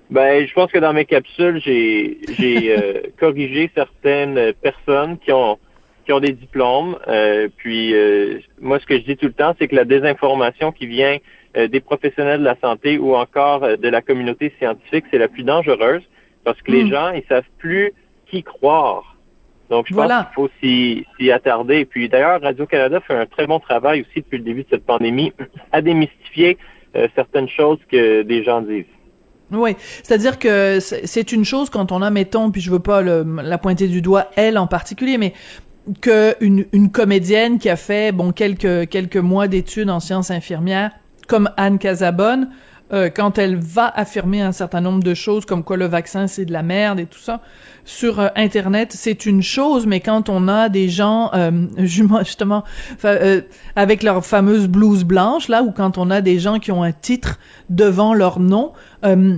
[0.10, 5.58] Ben, je pense que dans mes capsules, j'ai j'ai euh, corrigé certaines personnes qui ont
[6.06, 6.98] qui ont des diplômes.
[7.08, 7.96] Euh, puis
[8.62, 11.18] moi, ce que je dis tout le temps, c'est que la désinformation qui vient
[11.58, 15.30] euh, des professionnels de la santé ou encore euh, de la communauté scientifique, c'est la
[15.30, 16.02] plus dangereuse
[16.44, 16.92] parce que les hmm.
[16.92, 17.94] gens, ils savent plus
[18.26, 19.15] qui croire.
[19.70, 20.50] Donc, je pense qu'il faut
[21.20, 21.86] s'y attarder.
[21.86, 25.34] puis, d'ailleurs, Radio-Canada fait un très bon travail aussi depuis le début de cette pandémie
[25.72, 26.58] à démystifier
[26.96, 28.86] euh, certaines choses que des gens disent.
[29.52, 33.02] Oui, c'est-à-dire que c'est c'est une chose quand on a, mettons, puis je veux pas
[33.02, 35.34] le- la pointer du doigt, elle en particulier, mais
[36.02, 40.92] que une, une comédienne qui a fait bon quelques quelques mois d'études en sciences infirmières,
[41.28, 42.50] comme Anne Casabonne,
[42.94, 46.46] euh, quand elle va affirmer un certain nombre de choses, comme quoi le vaccin c'est
[46.46, 47.42] de la merde et tout ça,
[47.84, 52.64] sur euh, Internet, c'est une chose, mais quand on a des gens, euh, justement,
[53.06, 53.42] euh,
[53.76, 56.92] avec leur fameuse blouse blanche, là, ou quand on a des gens qui ont un
[56.92, 58.74] titre devant leur nom,
[59.04, 59.38] euh,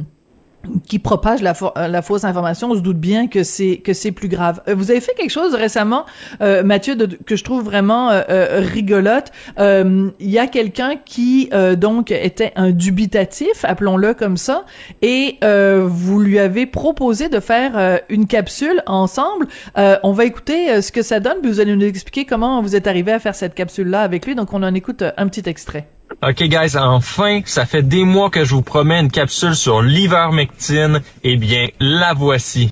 [0.88, 1.54] qui propagent la,
[1.88, 4.62] la fausse information, on se doute bien que c'est que c'est plus grave.
[4.68, 6.06] Euh, Vous avez fait quelque chose récemment,
[6.42, 9.32] euh, Mathieu, de- que je trouve vraiment euh, euh, rigolote.
[9.60, 14.66] Euh, Il y a quelqu'un qui donc était un dubitatif, appelons-le comme ça,
[15.02, 15.38] et
[15.86, 19.48] vous lui avez proposé de faire une capsule ensemble.
[19.76, 22.88] On va écouter ce que ça donne, puis vous allez nous expliquer comment vous êtes
[22.88, 24.36] arrivé à faire cette capsule-là avec lui.
[24.36, 25.88] Donc on en écoute un petit extrait.
[26.24, 31.02] OK, guys, enfin, ça fait des mois que je vous promets une capsule sur l'ivermectine.
[31.24, 32.70] Eh bien, la voici.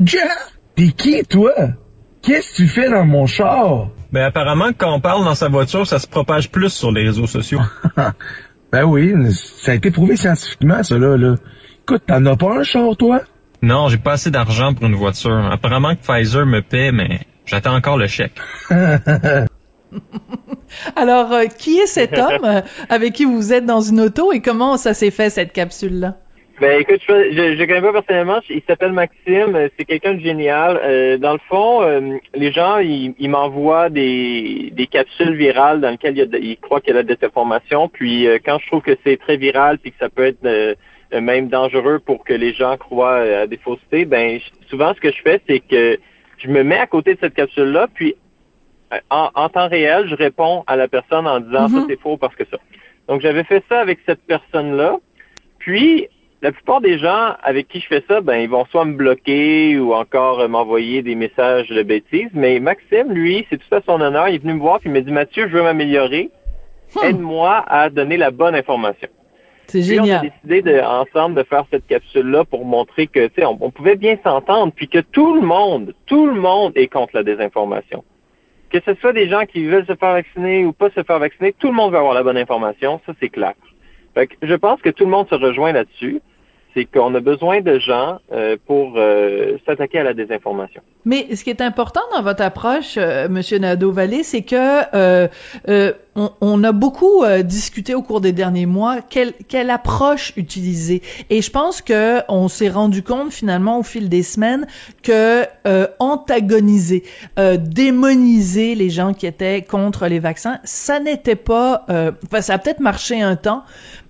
[0.76, 1.54] T'es qui, toi?
[2.24, 3.90] Qu'est-ce que tu fais dans mon char?
[4.12, 7.28] Ben, apparemment, quand on parle dans sa voiture, ça se propage plus sur les réseaux
[7.28, 7.62] sociaux.
[8.72, 11.16] Ben oui, ça a été prouvé scientifiquement, ça, là.
[11.16, 11.36] là.
[11.84, 13.22] Écoute, t'en as pas un char, toi?
[13.62, 15.50] non, j'ai pas assez d'argent pour une voiture.
[15.50, 18.34] Apparemment que Pfizer me paie, mais j'attends encore le chèque.
[20.96, 24.42] Alors, euh, qui est cet homme euh, avec qui vous êtes dans une auto et
[24.42, 26.16] comment ça s'est fait cette capsule-là?
[26.62, 28.40] Ben écoute, je, je, je connais pas personnellement.
[28.50, 29.56] Il s'appelle Maxime.
[29.56, 30.80] euh, C'est quelqu'un de génial.
[30.82, 35.90] Euh, dans le fond, euh, les gens, ils, ils m'envoient des, des capsules virales dans
[35.90, 37.90] lesquelles il y a de- ils croient qu'il y a de la désinformation.
[37.90, 40.78] Puis euh, quand je trouve que c'est très viral puis que ça peut être
[41.20, 44.40] même dangereux pour que les gens croient à des faussetés, ben
[44.70, 45.98] souvent ce que je fais, c'est que
[46.38, 48.16] je me mets à côté de cette capsule-là, puis
[49.10, 52.36] en, en temps réel, je réponds à la personne en disant ça c'est faux parce
[52.36, 52.58] que ça.
[53.08, 54.98] Donc j'avais fait ça avec cette personne-là.
[55.60, 56.08] Puis
[56.42, 59.78] la plupart des gens avec qui je fais ça, ben ils vont soit me bloquer
[59.80, 62.30] ou encore euh, m'envoyer des messages de bêtises.
[62.34, 64.28] Mais Maxime, lui, c'est tout à son honneur.
[64.30, 66.30] Il est venu me voir puis il m'a dit Mathieu, je veux m'améliorer.
[67.04, 69.10] Aide-moi à donner la bonne information.
[69.68, 70.22] C'est Puis on a génial.
[70.44, 73.96] décidé de, ensemble de faire cette capsule-là pour montrer que, tu sais, on, on pouvait
[73.96, 78.04] bien s'entendre, puis que tout le monde, tout le monde est contre la désinformation.
[78.70, 81.54] Que ce soit des gens qui veulent se faire vacciner ou pas se faire vacciner,
[81.54, 83.54] tout le monde veut avoir la bonne information, ça c'est clair.
[84.14, 86.22] Fait que je pense que tout le monde se rejoint là-dessus.
[86.74, 90.82] C'est qu'on a besoin de gens euh, pour euh, s'attaquer à la désinformation.
[91.06, 94.56] Mais ce qui est important dans votre approche, euh, Monsieur Nadeau-Vallée, c'est que
[94.96, 95.28] euh,
[95.70, 100.34] euh, on, on a beaucoup euh, discuté au cours des derniers mois quelle, quelle approche
[100.38, 101.02] utiliser.
[101.30, 104.66] Et je pense que on s'est rendu compte finalement au fil des semaines
[105.04, 107.04] que euh, antagoniser,
[107.38, 111.86] euh, démoniser les gens qui étaient contre les vaccins, ça n'était pas.
[111.88, 113.64] Enfin, ça a peut-être marché un temps,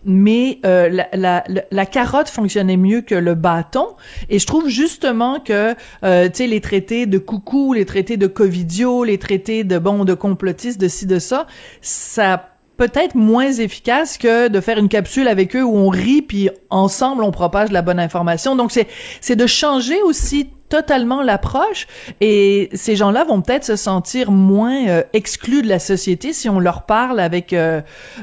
[0.05, 3.87] mais euh, la, la, la carotte fonctionnait mieux que le bâton.
[4.29, 5.73] Et je trouve justement que,
[6.03, 10.05] euh, tu sais, les traités de coucou, les traités de covidio, les traités de, bon,
[10.05, 11.47] de complotistes, de ci, de ça,
[11.81, 16.49] ça peut-être moins efficace que de faire une capsule avec eux où on rit puis
[16.69, 18.55] ensemble on propage la bonne information.
[18.55, 18.87] Donc c'est
[19.21, 21.87] c'est de changer aussi totalement l'approche
[22.21, 26.59] et ces gens-là vont peut-être se sentir moins euh, exclus de la société si on
[26.59, 27.81] leur parle avec euh,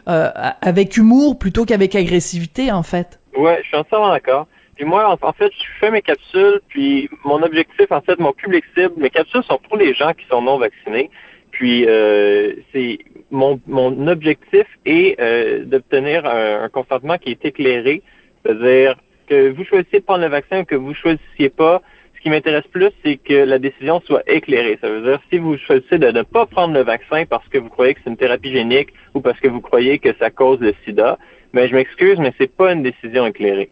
[0.09, 0.29] euh,
[0.61, 3.21] avec humour plutôt qu'avec agressivité en fait.
[3.37, 4.47] Ouais, je suis entièrement d'accord.
[4.83, 8.65] Puis moi, en, fait, je fais mes capsules, puis mon objectif, en fait, mon public
[8.77, 11.09] cible, mes capsules sont pour les gens qui sont non vaccinés.
[11.53, 12.99] Puis euh, c'est
[13.31, 18.03] mon, mon objectif est euh, d'obtenir un, un consentement qui est éclairé,
[18.43, 18.97] c'est-à-dire
[19.29, 21.81] que vous choisissiez de prendre le vaccin ou que vous choisissiez pas.
[22.17, 24.81] Ce qui m'intéresse plus, c'est que la décision soit éclairée.
[24.81, 27.69] Ça veut dire si vous choisissez de ne pas prendre le vaccin parce que vous
[27.69, 30.75] croyez que c'est une thérapie génique ou parce que vous croyez que ça cause le
[30.85, 31.19] sida,
[31.53, 33.71] mais je m'excuse, mais c'est pas une décision éclairée.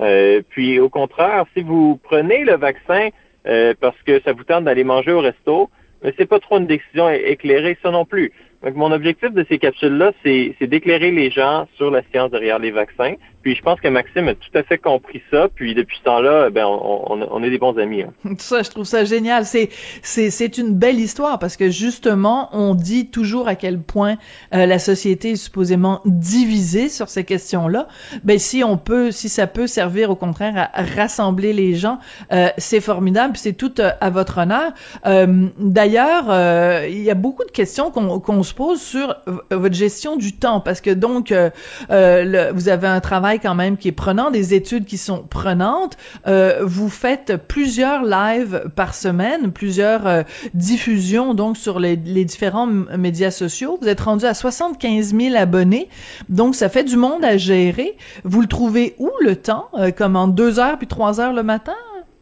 [0.00, 3.08] Euh, puis au contraire, si vous prenez le vaccin
[3.46, 5.70] euh, parce que ça vous tente d'aller manger au resto,
[6.02, 8.32] mais c'est pas trop une décision éclairée, ça non plus.
[8.62, 12.70] Donc mon objectif de ces capsules-là, c'est d'éclairer les gens sur la science derrière les
[12.70, 13.14] vaccins.
[13.42, 15.48] Puis je pense que Maxime a tout à fait compris ça.
[15.54, 18.02] Puis depuis ce temps-là, ben on, on, on est des bons amis.
[18.02, 18.12] hein.
[18.38, 19.44] Ça, je trouve ça génial.
[19.44, 19.68] C'est
[20.02, 24.16] c'est c'est une belle histoire parce que justement, on dit toujours à quel point
[24.54, 27.88] euh, la société est supposément divisée sur ces questions-là.
[28.24, 31.98] Ben si on peut, si ça peut servir au contraire à rassembler les gens,
[32.32, 33.36] euh, c'est formidable.
[33.36, 34.72] C'est tout euh, à votre honneur.
[35.06, 39.16] Euh, D'ailleurs, euh, il y a beaucoup de questions qu'on qu'on se pose sur
[39.50, 43.88] votre gestion du temps parce que donc le- vous avez un travail quand même qui
[43.88, 45.96] est prenant, des études qui sont prenantes.
[46.26, 50.22] Euh, vous faites plusieurs lives par semaine, plusieurs euh,
[50.54, 53.78] diffusions donc sur les, différents médias sociaux.
[53.80, 55.88] Vous êtes rendu à 75 000 abonnés,
[56.28, 57.96] donc ça fait du monde à gérer.
[58.24, 61.42] Vous le trouvez où le temps, euh, comme en deux heures puis trois heures le
[61.42, 61.76] matin?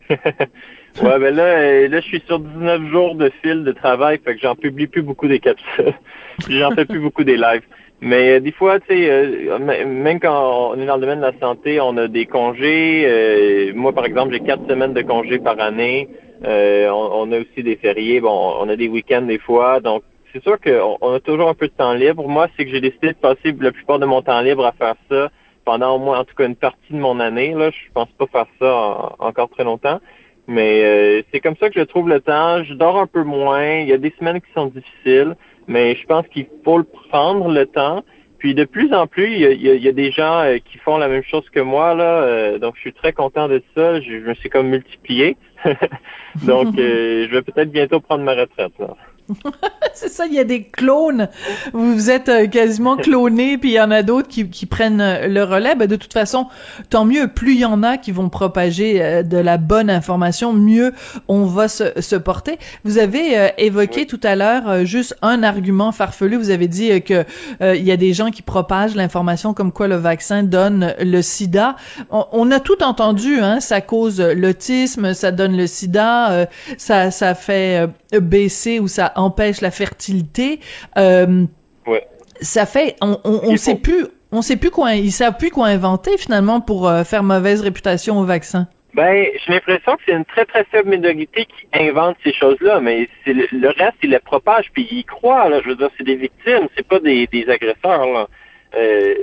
[1.03, 4.35] Ouais, ben là, euh, là, je suis sur 19 jours de fil de travail, fait
[4.35, 5.93] que j'en publie plus beaucoup des capsules.
[6.49, 7.63] J'en fais plus beaucoup des lives.
[8.01, 11.25] Mais euh, des fois, tu sais, euh, même quand on est dans le domaine de
[11.27, 13.05] la santé, on a des congés.
[13.07, 16.09] euh, moi, par exemple, j'ai quatre semaines de congés par année.
[16.45, 18.21] Euh, on, on a aussi des fériés.
[18.21, 19.81] Bon, on a des week-ends des fois.
[19.81, 22.29] Donc, c'est sûr qu'on on a toujours un peu de temps libre.
[22.29, 24.97] Moi, c'est que j'ai décidé de passer la plupart de mon temps libre à faire
[25.11, 25.31] ça
[25.65, 27.55] pendant au moins, en tout cas, une partie de mon année.
[27.55, 30.01] Là, je pense pas faire ça en- encore très longtemps.
[30.47, 32.63] Mais euh, c'est comme ça que je trouve le temps.
[32.63, 33.79] Je dors un peu moins.
[33.79, 35.35] Il y a des semaines qui sont difficiles,
[35.67, 38.05] mais je pense qu'il faut le prendre le temps.
[38.39, 40.99] Puis de plus en plus, il y a, il y des gens euh, qui font
[40.99, 42.23] la même chose que moi là.
[42.23, 44.01] euh, donc je suis très content de ça.
[44.01, 45.37] Je, je me suis comme multiplié.
[46.47, 48.95] donc euh, je vais peut-être bientôt prendre ma retraite là.
[49.95, 51.29] c'est ça, il y a des clones.
[51.72, 55.27] Vous êtes euh, quasiment clonés, puis il y en a d'autres qui, qui prennent euh,
[55.27, 55.74] le relais.
[55.74, 56.47] Ben, de toute façon,
[56.91, 57.29] tant mieux.
[57.29, 60.93] Plus il y en a qui vont propager euh, de la bonne information, mieux
[61.29, 62.59] on va se, se porter.
[62.85, 66.37] Vous avez euh, évoqué tout à l'heure euh, juste un argument farfelu.
[66.37, 67.24] Vous avez dit euh, que
[67.62, 71.22] euh, il y a des gens qui propagent l'information comme quoi le vaccin donne le
[71.22, 71.77] sida.
[72.11, 73.61] On, on a tout entendu, hein.
[73.61, 76.47] Ça cause l'autisme, ça donne le sida, euh,
[76.79, 80.61] ça, ça fait euh, baisser ou ça empêche la fertilité.
[80.99, 81.45] Euh,
[81.87, 82.05] Ouais.
[82.41, 85.67] ça fait, on, on, on sait plus, on sait plus quoi, ils savent plus quoi
[85.69, 88.67] inventer finalement pour euh, faire mauvaise réputation au vaccin.
[88.95, 93.09] Ben, j'ai l'impression que c'est une très très faible minorité qui invente ces choses-là, mais
[93.25, 95.49] c'est le, le reste, ils les propagent puis ils croient.
[95.49, 98.07] Là, je veux dire, c'est des victimes, c'est pas des, des agresseurs.
[98.07, 98.27] Là.
[98.75, 99.15] Euh,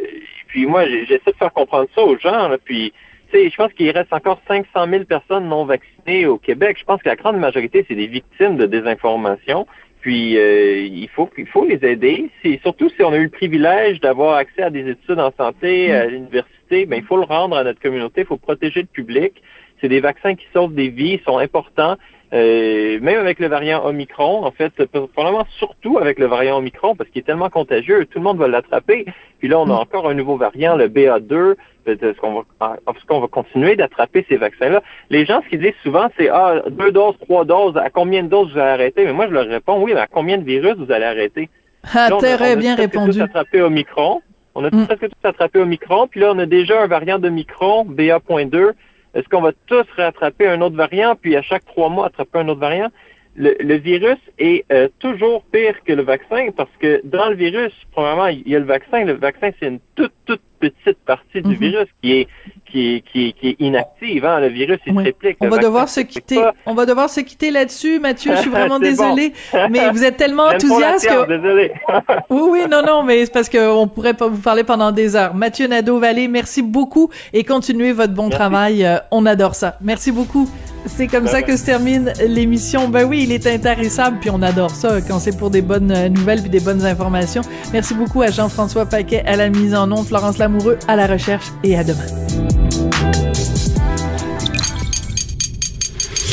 [0.47, 2.47] puis moi, j'essaie de faire comprendre ça aux gens.
[2.47, 2.93] Là, puis,
[3.33, 6.77] je pense qu'il reste encore 500 000 personnes non vaccinées au Québec.
[6.79, 9.65] Je pense que la grande majorité, c'est des victimes de désinformation.
[10.01, 12.29] Puis euh, il faut il faut les aider.
[12.61, 16.05] Surtout si on a eu le privilège d'avoir accès à des études en santé à
[16.07, 18.21] l'université, ben il faut le rendre à notre communauté.
[18.21, 19.41] Il faut protéger le public.
[19.79, 21.95] C'est des vaccins qui sauvent des vies, sont importants.
[22.33, 24.71] Euh, même avec le variant Omicron, en fait,
[25.13, 28.47] probablement surtout avec le variant Omicron, parce qu'il est tellement contagieux, tout le monde va
[28.47, 29.05] l'attraper.
[29.39, 31.55] Puis là, on a encore un nouveau variant, le BA2.
[31.85, 32.77] Est-ce qu'on va,
[33.07, 34.81] qu'on va continuer d'attraper ces vaccins-là?
[35.11, 38.29] Les gens, ce qu'ils disent souvent, c'est ah, deux doses, trois doses, à combien de
[38.29, 39.05] doses vous allez arrêter?
[39.05, 41.49] Mais moi, je leur réponds, oui, mais à combien de virus vous allez arrêter?
[41.93, 43.11] Ah, Là, on a- très on a bien répondu.
[43.11, 44.21] tous attrapé Omicron.
[44.55, 44.85] On a Mm.
[44.87, 46.07] presque tous attrapé Omicron.
[46.07, 48.71] Puis là, on a déjà un variant de Micron, BA.2.
[49.13, 52.47] Est-ce qu'on va tous rattraper un autre variant, puis à chaque trois mois attraper un
[52.49, 52.89] autre variant?
[53.35, 57.71] Le, le virus est euh, toujours pire que le vaccin parce que dans le virus,
[57.91, 59.03] premièrement, il y a le vaccin.
[59.05, 61.55] Le vaccin, c'est une toute, toute petite partie du Mhm.
[61.55, 62.27] virus qui est,
[62.69, 64.23] qui est, qui est, qui est inactive.
[64.23, 64.39] Hein?
[64.39, 64.99] Le virus, il Oui.
[65.03, 65.37] se réplique.
[65.41, 66.35] On va devoir se quitter.
[66.35, 66.53] pas.
[66.67, 68.33] On va devoir se quitter là-dessus, Mathieu.
[68.35, 69.15] Je suis vraiment C'est bon.
[69.15, 69.33] désolée,
[69.71, 71.71] mais vous êtes tellement enthousiaste que Désolé.
[72.29, 75.33] oui, oui, non, non, mais c'est parce qu'on pourrait pas vous parler pendant des heures.
[75.33, 78.37] Mathieu Nadeau-Vallée, merci beaucoup et continuez votre bon Merci.
[78.37, 78.85] travail.
[78.85, 79.77] Euh, on adore ça.
[79.81, 80.47] Merci beaucoup.
[80.85, 81.45] C'est comme ça bye.
[81.45, 82.89] que se termine l'émission.
[82.89, 86.09] Ben oui, il est intarissable, puis on adore ça quand c'est pour des bonnes euh,
[86.09, 87.41] nouvelles puis des bonnes informations.
[87.71, 91.47] Merci beaucoup à Jean-François Paquet à la mise en onde, Florence Lamoureux à la recherche
[91.63, 92.05] et à demain.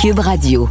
[0.00, 0.68] Cube Radio.